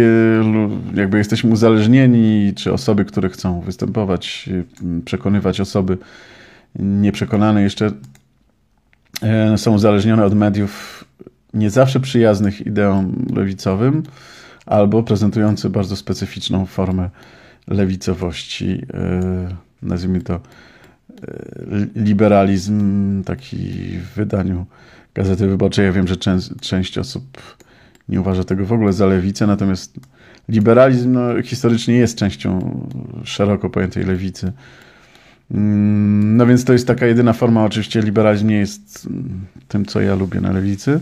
jakby 0.93 1.17
jesteśmy 1.17 1.51
uzależnieni, 1.51 2.53
czy 2.55 2.73
osoby, 2.73 3.05
które 3.05 3.29
chcą 3.29 3.61
występować, 3.61 4.49
przekonywać 5.05 5.61
osoby 5.61 5.97
nieprzekonane 6.79 7.61
jeszcze, 7.61 7.91
e, 9.21 9.57
są 9.57 9.73
uzależnione 9.73 10.25
od 10.25 10.33
mediów 10.33 11.03
nie 11.53 11.69
zawsze 11.69 11.99
przyjaznych 11.99 12.67
ideom 12.67 13.25
lewicowym, 13.35 14.03
albo 14.65 15.03
prezentujący 15.03 15.69
bardzo 15.69 15.95
specyficzną 15.95 16.65
formę 16.65 17.09
lewicowości, 17.67 18.81
e, 18.93 19.55
nazwijmy 19.81 20.21
to 20.21 20.39
liberalizm 21.95 23.23
taki 23.23 23.57
w 23.99 24.15
wydaniu 24.15 24.65
Gazety 25.13 25.47
Wyborczej. 25.47 25.85
Ja 25.85 25.91
wiem, 25.91 26.07
że 26.07 26.17
część, 26.17 26.49
część 26.61 26.97
osób 26.97 27.23
nie 28.09 28.21
uważa 28.21 28.43
tego 28.43 28.65
w 28.65 28.73
ogóle 28.73 28.93
za 28.93 29.05
lewicę, 29.05 29.47
natomiast 29.47 29.99
liberalizm 30.49 31.11
no, 31.11 31.41
historycznie 31.43 31.95
jest 31.95 32.17
częścią 32.17 32.79
szeroko 33.23 33.69
pojętej 33.69 34.03
lewicy. 34.03 34.51
Mm, 35.51 36.37
no 36.37 36.45
więc 36.45 36.65
to 36.65 36.73
jest 36.73 36.87
taka 36.87 37.05
jedyna 37.05 37.33
forma. 37.33 37.65
Oczywiście 37.65 38.01
liberalizm 38.01 38.47
nie 38.47 38.57
jest 38.57 39.09
tym, 39.67 39.85
co 39.85 40.01
ja 40.01 40.15
lubię 40.15 40.41
na 40.41 40.51
lewicy, 40.51 40.99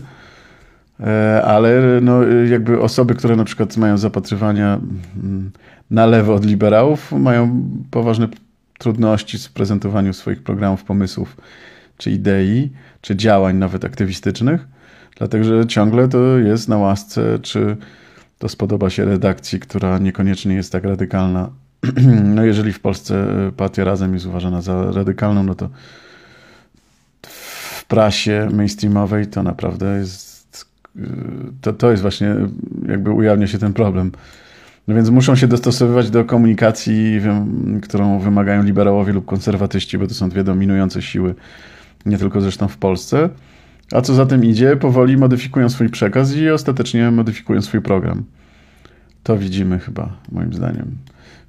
e, 1.00 1.42
ale 1.42 2.00
no, 2.02 2.22
jakby 2.22 2.80
osoby, 2.80 3.14
które 3.14 3.36
na 3.36 3.44
przykład 3.44 3.76
mają 3.76 3.98
zapatrywania 3.98 4.80
mm, 5.22 5.50
na 5.90 6.06
lewo 6.06 6.34
od 6.34 6.44
liberałów, 6.44 7.12
mają 7.12 7.62
poważne 7.90 8.28
trudności 8.78 9.38
w 9.38 9.52
prezentowaniu 9.52 10.12
swoich 10.12 10.42
programów, 10.42 10.84
pomysłów, 10.84 11.36
czy 11.98 12.10
idei, 12.10 12.70
czy 13.00 13.16
działań 13.16 13.56
nawet 13.56 13.84
aktywistycznych, 13.84 14.66
dlatego 15.16 15.44
że 15.44 15.66
ciągle 15.66 16.08
to 16.08 16.38
jest 16.38 16.68
na 16.68 16.78
łasce, 16.78 17.38
czy 17.38 17.76
to 18.38 18.48
spodoba 18.48 18.90
się 18.90 19.04
redakcji, 19.04 19.60
która 19.60 19.98
niekoniecznie 19.98 20.54
jest 20.54 20.72
tak 20.72 20.84
radykalna. 20.84 21.50
No 22.34 22.44
jeżeli 22.44 22.72
w 22.72 22.80
Polsce 22.80 23.26
partia 23.56 23.84
Razem 23.84 24.14
jest 24.14 24.26
uważana 24.26 24.60
za 24.60 24.92
radykalną, 24.92 25.42
no 25.42 25.54
to 25.54 25.70
w 27.22 27.84
prasie 27.84 28.48
mainstreamowej 28.52 29.26
to 29.26 29.42
naprawdę 29.42 29.98
jest, 29.98 30.66
to, 31.60 31.72
to 31.72 31.90
jest 31.90 32.02
właśnie, 32.02 32.36
jakby 32.88 33.10
ujawnia 33.10 33.46
się 33.46 33.58
ten 33.58 33.72
problem 33.72 34.12
no 34.88 34.94
więc 34.94 35.10
muszą 35.10 35.36
się 35.36 35.48
dostosowywać 35.48 36.10
do 36.10 36.24
komunikacji, 36.24 37.20
wiem, 37.20 37.80
którą 37.82 38.18
wymagają 38.18 38.62
liberałowie 38.62 39.12
lub 39.12 39.24
konserwatyści, 39.24 39.98
bo 39.98 40.06
to 40.06 40.14
są 40.14 40.28
dwie 40.28 40.44
dominujące 40.44 41.02
siły, 41.02 41.34
nie 42.06 42.18
tylko 42.18 42.40
zresztą 42.40 42.68
w 42.68 42.76
Polsce. 42.76 43.28
A 43.92 44.00
co 44.00 44.14
za 44.14 44.26
tym 44.26 44.44
idzie, 44.44 44.76
powoli 44.76 45.16
modyfikują 45.16 45.68
swój 45.68 45.88
przekaz 45.88 46.36
i 46.36 46.50
ostatecznie 46.50 47.10
modyfikują 47.10 47.62
swój 47.62 47.80
program. 47.80 48.24
To 49.22 49.38
widzimy 49.38 49.78
chyba, 49.78 50.16
moim 50.32 50.52
zdaniem. 50.52 50.96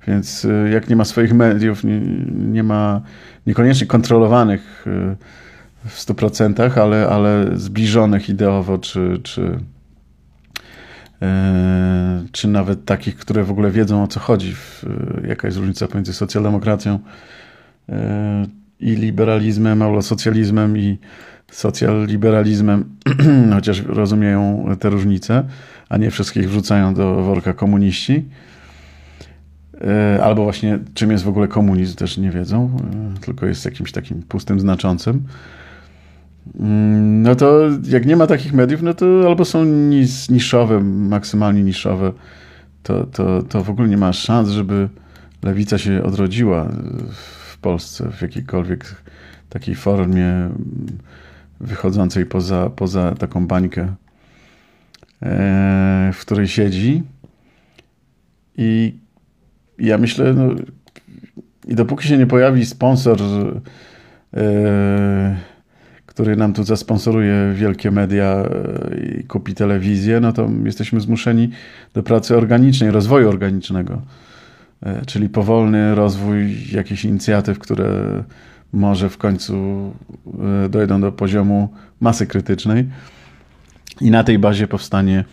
Więc 0.07 0.45
y, 0.45 0.69
jak 0.73 0.89
nie 0.89 0.95
ma 0.95 1.05
swoich 1.05 1.33
mediów, 1.33 1.83
nie, 1.83 1.99
nie 2.31 2.63
ma 2.63 3.01
niekoniecznie 3.47 3.87
kontrolowanych 3.87 4.85
y, 4.87 5.15
w 5.85 5.99
100%, 5.99 6.79
ale, 6.79 7.07
ale 7.07 7.45
zbliżonych 7.53 8.29
ideowo 8.29 8.77
czy, 8.77 9.19
czy 9.23 9.59
czy 12.31 12.47
nawet 12.47 12.85
takich, 12.85 13.15
które 13.15 13.43
w 13.43 13.51
ogóle 13.51 13.71
wiedzą 13.71 14.03
o 14.03 14.07
co 14.07 14.19
chodzi, 14.19 14.55
jaka 15.27 15.47
jest 15.47 15.57
różnica 15.57 15.87
pomiędzy 15.87 16.13
socjaldemokracją 16.13 16.99
e, 17.89 18.45
i 18.79 18.95
liberalizmem, 18.95 19.81
albo 19.81 20.01
socjalizmem 20.01 20.77
i 20.77 20.97
socjal-liberalizmem, 21.51 22.83
chociaż 23.53 23.81
rozumieją 23.81 24.67
te 24.79 24.89
różnice, 24.89 25.43
a 25.89 25.97
nie 25.97 26.11
wszystkich 26.11 26.49
wrzucają 26.49 26.93
do 26.93 27.15
worka 27.15 27.53
komuniści. 27.53 28.25
E, 29.81 30.23
albo 30.23 30.43
właśnie 30.43 30.79
czym 30.93 31.11
jest 31.11 31.23
w 31.23 31.27
ogóle 31.27 31.47
komunizm, 31.47 31.95
też 31.95 32.17
nie 32.17 32.31
wiedzą, 32.31 32.77
tylko 33.21 33.45
jest 33.45 33.65
jakimś 33.65 33.91
takim 33.91 34.23
pustym 34.23 34.59
znaczącym. 34.59 35.23
Mm, 36.59 37.21
no 37.21 37.35
to 37.35 37.61
jak 37.83 38.05
nie 38.05 38.15
ma 38.15 38.27
takich 38.27 38.53
mediów, 38.53 38.81
no 38.81 38.93
to 38.93 39.05
albo 39.27 39.45
są 39.45 39.65
nis, 39.65 40.29
niszowe, 40.29 40.79
maksymalnie 40.83 41.63
niszowe, 41.63 42.11
to, 42.83 43.03
to, 43.03 43.43
to 43.43 43.63
w 43.63 43.69
ogóle 43.69 43.87
nie 43.87 43.97
ma 43.97 44.13
szans, 44.13 44.49
żeby 44.49 44.89
lewica 45.43 45.77
się 45.77 46.03
odrodziła 46.03 46.71
w 47.51 47.57
Polsce 47.57 48.11
w 48.11 48.21
jakiejkolwiek 48.21 48.95
takiej 49.49 49.75
formie 49.75 50.49
wychodzącej 51.59 52.25
poza, 52.25 52.69
poza 52.69 53.15
taką 53.15 53.47
bańkę, 53.47 53.95
e, 55.21 56.11
w 56.13 56.21
której 56.21 56.47
siedzi. 56.47 57.03
I 58.57 58.95
ja 59.79 59.97
myślę, 59.97 60.33
no, 60.33 60.49
i 61.67 61.75
dopóki 61.75 62.07
się 62.07 62.17
nie 62.17 62.27
pojawi 62.27 62.65
sponsor, 62.65 63.17
e, 64.33 65.37
który 66.17 66.35
nam 66.35 66.53
tu 66.53 66.63
zasponsoruje 66.63 67.53
wielkie 67.53 67.91
media 67.91 68.25
e, 68.25 69.19
i 69.19 69.23
kupi 69.23 69.53
telewizję, 69.53 70.19
no 70.19 70.33
to 70.33 70.49
jesteśmy 70.63 70.99
zmuszeni 70.99 71.49
do 71.93 72.03
pracy 72.03 72.37
organicznej, 72.37 72.91
rozwoju 72.91 73.29
organicznego. 73.29 74.01
E, 74.83 75.05
czyli 75.05 75.29
powolny 75.29 75.95
rozwój 75.95 76.57
jakichś 76.71 77.05
inicjatyw, 77.05 77.59
które 77.59 78.23
może 78.73 79.09
w 79.09 79.17
końcu 79.17 79.55
e, 80.65 80.69
dojdą 80.69 81.01
do 81.01 81.11
poziomu 81.11 81.73
masy 81.99 82.27
krytycznej 82.27 82.85
i 84.01 84.11
na 84.11 84.23
tej 84.23 84.39
bazie 84.39 84.67
powstanie 84.67 85.23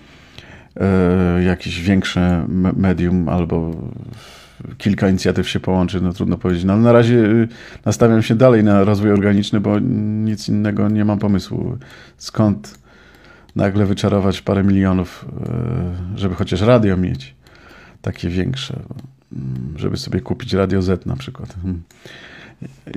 jakieś 1.47 1.81
większe 1.81 2.47
medium 2.77 3.29
albo 3.29 3.75
kilka 4.79 5.09
inicjatyw 5.09 5.49
się 5.49 5.61
połączy, 5.61 6.01
no 6.01 6.13
trudno 6.13 6.39
powiedzieć. 6.39 6.65
No, 6.65 6.77
na 6.77 6.93
razie 6.93 7.15
y, 7.15 7.49
nastawiam 7.85 8.23
się 8.23 8.35
dalej 8.35 8.65
na 8.65 8.85
rozwój 8.85 9.11
organiczny, 9.11 9.61
bo 9.61 9.79
nic 9.79 10.49
innego 10.49 10.89
nie 10.89 11.05
mam 11.05 11.19
pomysłu. 11.19 11.79
Skąd 12.17 12.79
nagle 13.57 13.87
wyczarować 13.87 14.43
parę 14.43 14.65
milionów, 14.65 15.25
e, 16.15 16.19
żeby 16.19 16.35
chociaż 16.35 16.61
radio 16.61 16.97
mieć 16.97 17.35
takie 18.03 18.29
większe, 18.29 18.81
mm, 19.33 19.75
żeby 19.77 19.97
sobie 19.97 20.21
kupić 20.21 20.53
Radio 20.53 20.83
Z 20.83 21.07
na 21.07 21.17
przykład. 21.17 21.55
Hmm. 21.63 21.83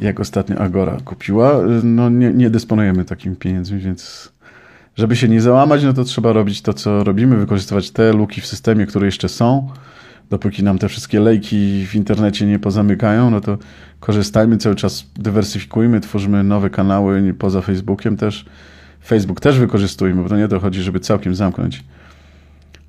Jak 0.02 0.20
ostatnio 0.20 0.58
Agora 0.58 0.98
kupiła, 1.06 1.60
y, 1.60 1.84
no 1.84 2.10
nie, 2.10 2.34
nie 2.34 2.50
dysponujemy 2.50 3.06
takimi 3.06 3.36
pieniędzmi, 3.36 3.80
więc 3.80 4.32
żeby 4.96 5.15
się 5.15 5.30
nie 5.30 5.41
załamać, 5.41 5.84
no 5.84 5.93
to 5.93 6.04
trzeba 6.04 6.34
robić 6.34 6.62
to, 6.62 6.74
co 6.74 7.04
robimy, 7.04 7.38
wykorzystywać 7.38 7.91
te 7.91 8.13
luki 8.13 8.41
w 8.41 8.48
systemie, 8.48 8.86
które 8.86 9.06
jeszcze 9.06 9.30
są. 9.30 9.70
Dopóki 10.30 10.63
nam 10.63 10.78
te 10.78 10.90
wszystkie 10.90 11.20
lejki 11.20 11.86
w 11.88 11.96
internecie 11.96 12.46
nie 12.46 12.60
pozamykają, 12.60 13.30
no 13.30 13.42
to 13.42 13.58
korzystajmy, 14.00 14.58
cały 14.58 14.76
czas 14.76 15.06
dywersyfikujmy, 15.16 16.00
tworzymy 16.00 16.44
nowe 16.44 16.70
kanały 16.70 17.34
poza 17.40 17.62
Facebookiem 17.62 18.18
też. 18.18 18.46
Facebook 19.06 19.42
też 19.42 19.60
wykorzystujmy, 19.60 20.24
bo 20.24 20.30
to 20.30 20.38
nie 20.38 20.48
dochodzi, 20.48 20.82
żeby 20.82 21.00
całkiem 21.00 21.36
zamknąć. 21.36 21.84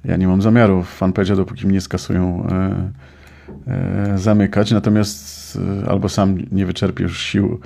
Ja 0.05 0.16
nie 0.16 0.29
mam 0.29 0.42
zamiaru 0.42 0.85
fanpage'a, 1.01 1.37
dopóki 1.37 1.66
mnie 1.66 1.81
skasują, 1.81 2.46
e, 2.46 2.90
e, 3.66 4.18
zamykać, 4.18 4.70
natomiast 4.70 5.59
e, 5.85 5.88
albo 5.90 6.09
sam 6.09 6.38
nie 6.53 6.66
wyczerpię 6.66 7.03
już 7.03 7.20
sił 7.20 7.61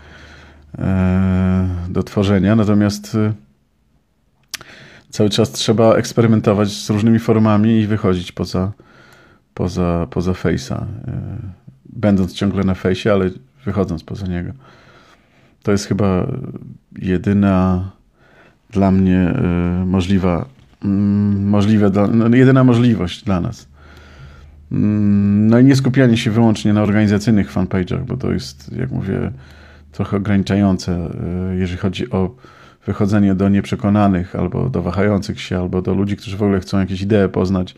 e, 0.79 1.69
do 1.89 2.03
tworzenia, 2.03 2.57
natomiast 2.57 3.15
e, 3.15 3.33
cały 5.11 5.31
czas 5.31 5.53
trzeba 5.53 5.95
eksperymentować 5.95 6.73
z 6.73 6.91
różnymi 6.91 7.19
formami 7.19 7.81
i 7.81 7.87
wychodzić 7.87 8.33
poza, 8.33 8.73
poza, 9.55 10.07
poza 10.11 10.33
Face'a. 10.33 10.77
E, 10.77 10.87
będąc 11.87 12.33
ciągle 12.33 12.65
na 12.65 12.75
Face'ie, 12.75 13.11
ale 13.11 13.31
wychodząc 13.65 14.05
poza 14.05 14.27
niego. 14.27 14.53
To 15.63 15.73
jest 15.73 15.87
chyba 15.87 16.27
jedyna 16.99 17.91
dla 18.71 18.91
mnie 18.91 19.35
możliwa, 19.87 20.47
mm, 20.85 21.49
możliwe, 21.49 21.91
no, 22.13 22.37
jedyna 22.37 22.65
możliwość 22.65 23.25
dla 23.25 23.41
nas. 23.41 23.69
Mm, 24.73 25.47
no 25.47 25.59
i 25.59 25.65
nie 25.65 25.77
skupianie 25.77 26.17
się 26.17 26.31
wyłącznie 26.31 26.73
na 26.73 26.83
organizacyjnych 26.83 27.53
fanpage'ach, 27.53 28.05
bo 28.05 28.17
to 28.17 28.33
jest, 28.33 28.73
jak 28.73 28.91
mówię, 28.91 29.31
trochę 29.93 30.17
ograniczające, 30.17 31.11
jeżeli 31.59 31.79
chodzi 31.79 32.11
o 32.11 32.35
wychodzenie 32.87 33.35
do 33.35 33.49
nieprzekonanych, 33.49 34.37
albo 34.37 34.69
do 34.69 34.83
wahających 34.83 35.41
się, 35.41 35.59
albo 35.59 35.83
do 35.83 35.95
ludzi, 35.95 36.17
którzy 36.17 36.37
w 36.37 36.43
ogóle 36.43 36.61
chcą 36.61 36.81
jakieś 36.81 37.03
idee 37.03 37.29
poznać 37.33 37.75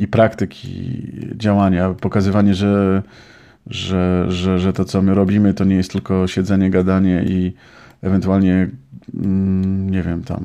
i 0.00 0.08
praktyki 0.08 1.02
działania, 1.36 1.94
pokazywanie, 1.94 2.54
że, 2.54 3.02
że, 3.66 4.26
że, 4.28 4.58
że 4.58 4.72
to, 4.72 4.84
co 4.84 5.02
my 5.02 5.14
robimy, 5.14 5.54
to 5.54 5.64
nie 5.64 5.76
jest 5.76 5.92
tylko 5.92 6.26
siedzenie, 6.26 6.70
gadanie 6.70 7.24
i 7.26 7.52
ewentualnie, 8.02 8.68
mm, 9.14 9.90
nie 9.90 10.02
wiem, 10.02 10.24
tam 10.24 10.44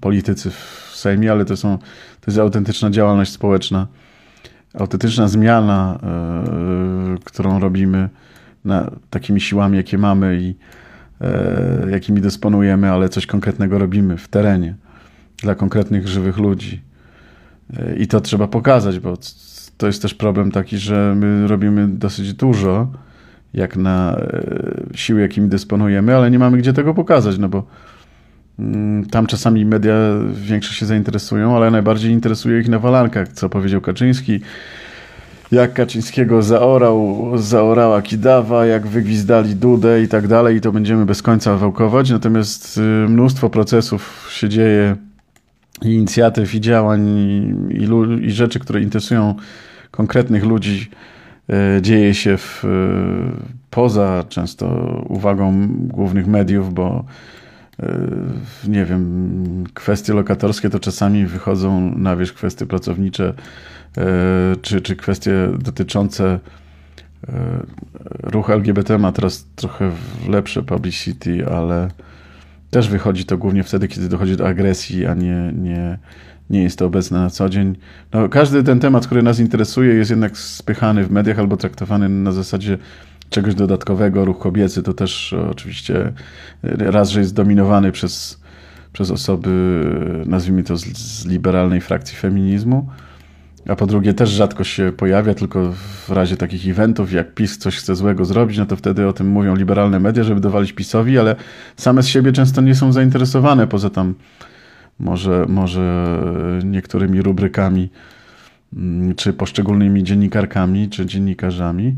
politycy 0.00 0.50
w 0.50 0.90
Sejmie, 0.94 1.32
ale 1.32 1.44
to, 1.44 1.56
są, 1.56 1.78
to 2.20 2.24
jest 2.26 2.38
autentyczna 2.38 2.90
działalność 2.90 3.32
społeczna, 3.32 3.86
autentyczna 4.74 5.28
zmiana, 5.28 5.98
yy, 7.12 7.18
którą 7.24 7.60
robimy 7.60 8.08
na, 8.64 8.90
takimi 9.10 9.40
siłami, 9.40 9.76
jakie 9.76 9.98
mamy 9.98 10.38
i 10.40 10.54
E, 11.22 11.90
jakimi 11.90 12.20
dysponujemy, 12.20 12.90
ale 12.90 13.08
coś 13.08 13.26
konkretnego 13.26 13.78
robimy 13.78 14.16
w 14.16 14.28
terenie 14.28 14.74
dla 15.36 15.54
konkretnych 15.54 16.08
żywych 16.08 16.38
ludzi. 16.38 16.80
E, 17.78 17.96
I 17.96 18.06
to 18.06 18.20
trzeba 18.20 18.48
pokazać, 18.48 18.98
bo 18.98 19.16
to 19.76 19.86
jest 19.86 20.02
też 20.02 20.14
problem 20.14 20.50
taki, 20.50 20.78
że 20.78 21.14
my 21.16 21.46
robimy 21.46 21.88
dosyć 21.88 22.34
dużo, 22.34 22.86
jak 23.54 23.76
na 23.76 24.16
e, 24.16 24.96
siły, 24.96 25.20
jakimi 25.20 25.48
dysponujemy, 25.48 26.16
ale 26.16 26.30
nie 26.30 26.38
mamy 26.38 26.58
gdzie 26.58 26.72
tego 26.72 26.94
pokazać, 26.94 27.38
no 27.38 27.48
bo 27.48 27.64
mm, 28.58 29.06
tam 29.06 29.26
czasami 29.26 29.64
media 29.64 29.94
większe 30.32 30.74
się 30.74 30.86
zainteresują, 30.86 31.56
ale 31.56 31.70
najbardziej 31.70 32.12
interesuje 32.12 32.60
ich 32.60 32.68
nawalankach, 32.68 33.28
co 33.28 33.48
powiedział 33.48 33.80
Kaczyński, 33.80 34.40
jak 35.52 35.72
Kaczyńskiego 35.72 36.42
zaorał, 36.42 37.30
zaorała 37.34 38.02
Kidawa, 38.02 38.66
jak 38.66 38.86
wygwizdali 38.86 39.56
Dudę 39.56 40.02
i 40.02 40.08
tak 40.08 40.28
dalej 40.28 40.56
i 40.56 40.60
to 40.60 40.72
będziemy 40.72 41.06
bez 41.06 41.22
końca 41.22 41.56
wałkować. 41.56 42.10
Natomiast 42.10 42.78
y, 42.78 42.80
mnóstwo 43.08 43.50
procesów 43.50 44.28
się 44.32 44.48
dzieje 44.48 44.96
inicjatyw, 45.84 46.54
i 46.54 46.60
działań, 46.60 47.08
i, 47.70 48.26
i, 48.26 48.30
rzeczy, 48.30 48.58
które 48.58 48.82
interesują 48.82 49.34
konkretnych 49.90 50.44
ludzi, 50.44 50.90
y, 51.78 51.82
dzieje 51.82 52.14
się 52.14 52.36
w, 52.36 52.64
y, 52.64 52.68
poza 53.70 54.24
często 54.28 54.66
uwagą 55.08 55.68
głównych 55.68 56.26
mediów, 56.26 56.74
bo 56.74 57.04
nie 58.68 58.84
wiem, 58.84 59.64
kwestie 59.74 60.12
lokatorskie 60.14 60.70
to 60.70 60.80
czasami 60.80 61.26
wychodzą 61.26 61.94
na 61.96 62.16
wierzch 62.16 62.34
kwestie 62.34 62.66
pracownicze 62.66 63.34
E, 63.98 64.56
czy, 64.62 64.80
czy 64.80 64.96
kwestie 64.96 65.32
dotyczące 65.58 66.38
e, 67.28 67.32
ruchu 68.22 68.52
LGBT 68.52 68.98
ma 68.98 69.12
teraz 69.12 69.46
trochę 69.56 69.90
lepsze 70.28 70.62
publicity, 70.62 71.46
ale 71.46 71.88
też 72.72 72.88
wychodzi 72.88 73.24
to 73.24 73.38
głównie 73.38 73.64
wtedy, 73.64 73.88
kiedy 73.88 74.08
dochodzi 74.08 74.36
do 74.36 74.48
agresji, 74.48 75.06
a 75.06 75.14
nie, 75.14 75.52
nie, 75.54 75.98
nie 76.50 76.62
jest 76.62 76.78
to 76.78 76.86
obecne 76.86 77.18
na 77.18 77.30
co 77.30 77.48
dzień. 77.48 77.76
No, 78.12 78.28
każdy 78.28 78.62
ten 78.62 78.80
temat, 78.80 79.06
który 79.06 79.22
nas 79.22 79.38
interesuje, 79.38 79.94
jest 79.94 80.10
jednak 80.10 80.38
spychany 80.38 81.04
w 81.04 81.10
mediach 81.10 81.38
albo 81.38 81.56
traktowany 81.56 82.08
na 82.08 82.32
zasadzie 82.32 82.78
czegoś 83.30 83.54
dodatkowego. 83.54 84.24
Ruch 84.24 84.38
kobiecy 84.38 84.82
to 84.82 84.94
też 84.94 85.34
oczywiście 85.50 86.12
raz, 86.62 87.10
że 87.10 87.20
jest 87.20 87.34
dominowany 87.34 87.92
przez, 87.92 88.40
przez 88.92 89.10
osoby, 89.10 89.84
nazwijmy 90.26 90.62
to 90.62 90.76
z, 90.76 90.84
z 90.84 91.26
liberalnej 91.26 91.80
frakcji 91.80 92.16
feminizmu, 92.16 92.88
a 93.68 93.76
po 93.76 93.86
drugie 93.86 94.14
też 94.14 94.30
rzadko 94.30 94.64
się 94.64 94.92
pojawia, 94.96 95.34
tylko 95.34 95.72
w 96.06 96.10
razie 96.10 96.36
takich 96.36 96.68
eventów, 96.68 97.12
jak 97.12 97.34
PiS 97.34 97.58
coś 97.58 97.76
chce 97.76 97.96
złego 97.96 98.24
zrobić, 98.24 98.58
no 98.58 98.66
to 98.66 98.76
wtedy 98.76 99.08
o 99.08 99.12
tym 99.12 99.28
mówią 99.28 99.56
liberalne 99.56 100.00
media, 100.00 100.24
żeby 100.24 100.40
dowalić 100.40 100.72
PiSowi, 100.72 101.18
ale 101.18 101.36
same 101.76 102.02
z 102.02 102.06
siebie 102.06 102.32
często 102.32 102.60
nie 102.60 102.74
są 102.74 102.92
zainteresowane, 102.92 103.66
poza 103.66 103.90
tam 103.90 104.14
może, 104.98 105.46
może 105.48 106.18
niektórymi 106.64 107.22
rubrykami, 107.22 107.90
mm, 108.76 109.14
czy 109.14 109.32
poszczególnymi 109.32 110.04
dziennikarkami, 110.04 110.88
czy 110.88 111.06
dziennikarzami, 111.06 111.96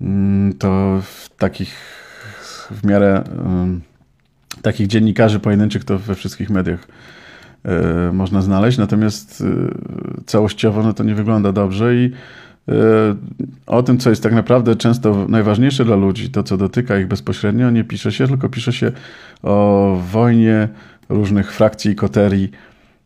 mm, 0.00 0.52
to 0.52 1.02
w 1.02 1.28
takich 1.38 1.74
w 2.70 2.86
miarę 2.86 3.24
takich 4.62 4.86
dziennikarzy 4.86 5.40
pojedynczych 5.40 5.84
to 5.84 5.98
we 5.98 6.14
wszystkich 6.14 6.50
mediach 6.50 6.88
można 8.12 8.42
znaleźć, 8.42 8.78
natomiast 8.78 9.40
e, 9.40 10.24
całościowo 10.26 10.82
no 10.82 10.92
to 10.92 11.04
nie 11.04 11.14
wygląda 11.14 11.52
dobrze 11.52 11.96
i 11.96 12.10
e, 12.68 12.72
o 13.66 13.82
tym, 13.82 13.98
co 13.98 14.10
jest 14.10 14.22
tak 14.22 14.32
naprawdę 14.32 14.76
często 14.76 15.26
najważniejsze 15.28 15.84
dla 15.84 15.96
ludzi, 15.96 16.30
to 16.30 16.42
co 16.42 16.56
dotyka 16.56 16.98
ich 16.98 17.06
bezpośrednio, 17.06 17.70
nie 17.70 17.84
pisze 17.84 18.12
się, 18.12 18.28
tylko 18.28 18.48
pisze 18.48 18.72
się 18.72 18.92
o 19.42 19.96
wojnie 20.12 20.68
różnych 21.08 21.52
frakcji 21.52 21.90
i 21.90 21.94
koterii 21.94 22.50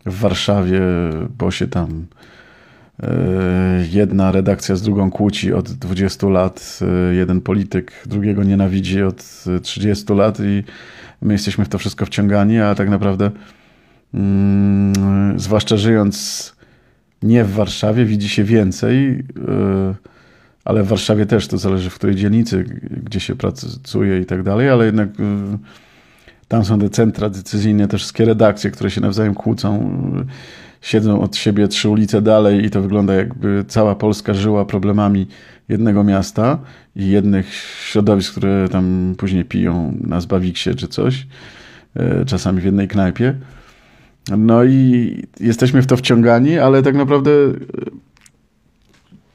w 0.06 0.20
Warszawie, 0.20 0.80
bo 1.38 1.50
się 1.50 1.66
tam 1.66 2.06
jedna 3.90 4.32
redakcja 4.32 4.76
z 4.76 4.82
drugą 4.82 5.10
kłóci 5.10 5.52
od 5.52 5.72
20 5.72 6.26
lat, 6.26 6.80
jeden 7.12 7.40
polityk 7.40 7.92
drugiego 8.06 8.44
nienawidzi 8.44 9.02
od 9.02 9.44
30 9.62 10.12
lat 10.14 10.40
i 10.40 10.64
my 11.22 11.32
jesteśmy 11.32 11.64
w 11.64 11.68
to 11.68 11.78
wszystko 11.78 12.06
wciągani, 12.06 12.58
a 12.58 12.74
tak 12.74 12.90
naprawdę 12.90 13.30
Mm, 14.14 15.38
zwłaszcza 15.38 15.76
żyjąc 15.76 16.52
nie 17.22 17.44
w 17.44 17.52
Warszawie, 17.52 18.04
widzi 18.04 18.28
się 18.28 18.44
więcej, 18.44 19.10
y, 19.10 19.22
ale 20.64 20.82
w 20.82 20.86
Warszawie 20.86 21.26
też 21.26 21.48
to 21.48 21.58
zależy 21.58 21.90
w 21.90 21.94
której 21.94 22.16
dzielnicy, 22.16 22.64
gdzie 23.04 23.20
się 23.20 23.36
pracuje 23.36 24.20
i 24.20 24.26
tak 24.26 24.42
dalej, 24.42 24.68
ale 24.68 24.86
jednak 24.86 25.08
y, 25.08 25.12
tam 26.48 26.64
są 26.64 26.78
te 26.78 26.90
centra 26.90 27.30
decyzyjne, 27.30 27.88
te 27.88 27.96
wszystkie 27.96 28.24
redakcje, 28.24 28.70
które 28.70 28.90
się 28.90 29.00
nawzajem 29.00 29.34
kłócą, 29.34 29.90
y, 30.20 30.86
siedzą 30.86 31.20
od 31.20 31.36
siebie 31.36 31.68
trzy 31.68 31.88
ulice 31.88 32.22
dalej 32.22 32.64
i 32.64 32.70
to 32.70 32.82
wygląda 32.82 33.14
jakby 33.14 33.64
cała 33.68 33.94
Polska 33.94 34.34
żyła 34.34 34.64
problemami 34.64 35.26
jednego 35.68 36.04
miasta 36.04 36.58
i 36.96 37.08
jednych 37.08 37.54
środowisk, 37.84 38.32
które 38.32 38.68
tam 38.68 39.14
później 39.18 39.44
piją 39.44 39.98
na 40.00 40.20
Zbawiksie 40.20 40.74
czy 40.74 40.88
coś, 40.88 41.26
czasami 42.26 42.60
w 42.60 42.64
jednej 42.64 42.88
knajpie. 42.88 43.34
No 44.38 44.64
i 44.64 45.22
jesteśmy 45.40 45.82
w 45.82 45.86
to 45.86 45.96
wciągani, 45.96 46.58
ale 46.58 46.82
tak 46.82 46.94
naprawdę 46.94 47.30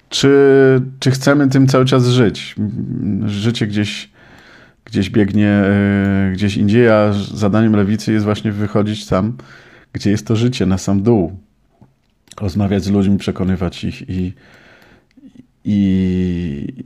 czy, 0.10 0.82
czy 1.00 1.12
chcemy 1.12 1.48
tym 1.48 1.68
cały 1.68 1.86
czas 1.86 2.08
żyć? 2.08 2.56
Życie 3.26 3.68
gdzieś, 3.68 4.10
gdzieś 4.86 5.10
biegnie 5.10 5.50
e, 5.50 6.32
gdzieś 6.34 6.58
indziej, 6.58 6.90
a 6.90 7.14
zadaniem 7.34 7.76
lewicy 7.76 8.14
jest 8.14 8.26
właśnie 8.26 8.52
wychodzić 8.52 9.06
tam, 9.06 9.38
gdzie 9.94 10.12
jest 10.12 10.28
to 10.28 10.36
życie, 10.36 10.66
na 10.66 10.78
sam 10.78 11.04
dół. 11.04 11.40
rozmawiać 12.42 12.84
z 12.84 12.90
ludźmi, 12.90 13.18
przekonywać 13.18 13.84
ich 13.84 14.10
i, 14.10 14.34
i, 15.66 16.84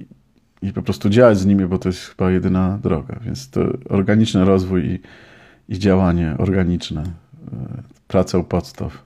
i 0.61 0.73
po 0.73 0.81
prostu 0.81 1.09
działać 1.09 1.39
z 1.39 1.45
nimi, 1.45 1.65
bo 1.65 1.77
to 1.77 1.89
jest 1.89 2.01
chyba 2.01 2.31
jedyna 2.31 2.79
droga. 2.83 3.19
Więc 3.25 3.49
to 3.49 3.61
organiczny 3.89 4.45
rozwój 4.45 4.85
i, 4.85 4.99
i 5.69 5.79
działanie 5.79 6.35
organiczne, 6.37 7.01
e, 7.01 7.20
praca 8.07 8.37
u 8.37 8.43
podstaw, 8.43 9.05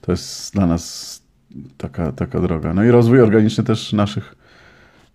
to 0.00 0.12
jest 0.12 0.54
dla 0.54 0.66
nas 0.66 1.22
taka, 1.76 2.12
taka 2.12 2.40
droga. 2.40 2.74
No 2.74 2.84
i 2.84 2.90
rozwój 2.90 3.20
organiczny 3.20 3.64
też 3.64 3.92
naszych 3.92 4.34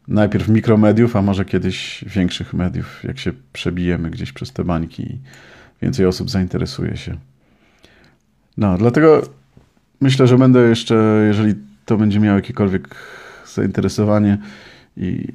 najpierw 0.07 0.47
mikromediów, 0.47 1.16
a 1.16 1.22
może 1.22 1.45
kiedyś 1.45 2.05
większych 2.07 2.53
mediów, 2.53 3.03
jak 3.03 3.20
się 3.20 3.32
przebijemy 3.53 4.09
gdzieś 4.11 4.32
przez 4.32 4.51
te 4.51 4.63
bańki 4.63 5.03
i 5.03 5.20
więcej 5.82 6.05
osób 6.05 6.30
zainteresuje 6.30 6.97
się. 6.97 7.18
No, 8.57 8.78
dlatego 8.78 9.22
myślę, 10.01 10.28
że 10.28 10.38
będę 10.38 10.70
jeszcze, 10.70 11.26
jeżeli 11.28 11.53
to 11.86 11.97
będzie 11.97 12.20
miało 12.20 12.36
jakiekolwiek 12.36 12.95
zainteresowanie 13.53 14.38
i 14.97 15.28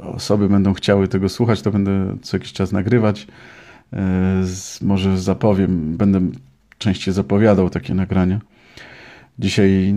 osoby 0.00 0.48
będą 0.48 0.74
chciały 0.74 1.08
tego 1.08 1.28
słuchać, 1.28 1.62
to 1.62 1.70
będę 1.70 2.16
co 2.22 2.36
jakiś 2.36 2.52
czas 2.52 2.72
nagrywać. 2.72 3.26
E, 3.92 4.42
może 4.82 5.18
zapowiem, 5.18 5.96
będę 5.96 6.20
częściej 6.80 7.14
zapowiadał 7.14 7.70
takie 7.70 7.94
nagrania. 7.94 8.40
Dzisiaj, 9.38 9.94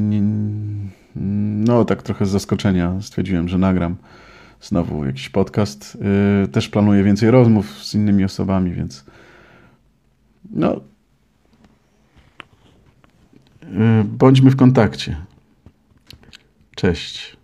no 1.66 1.86
tak 1.86 2.04
trochę 2.04 2.26
z 2.26 2.30
zaskoczenia 2.30 3.02
stwierdziłem, 3.02 3.50
że 3.50 3.58
nagram 3.58 3.96
znowu 4.62 5.06
jakiś 5.06 5.30
podcast. 5.30 5.98
E, 6.44 6.48
też 6.48 6.70
planuję 6.70 7.04
więcej 7.04 7.32
rozmów 7.32 7.84
z 7.84 7.96
innymi 7.96 8.24
osobami, 8.24 8.72
więc 8.72 9.06
no 10.52 10.82
e, 13.64 14.04
bądźmy 14.04 14.52
w 14.52 14.56
kontakcie. 14.56 15.18
Cześć. 16.76 17.43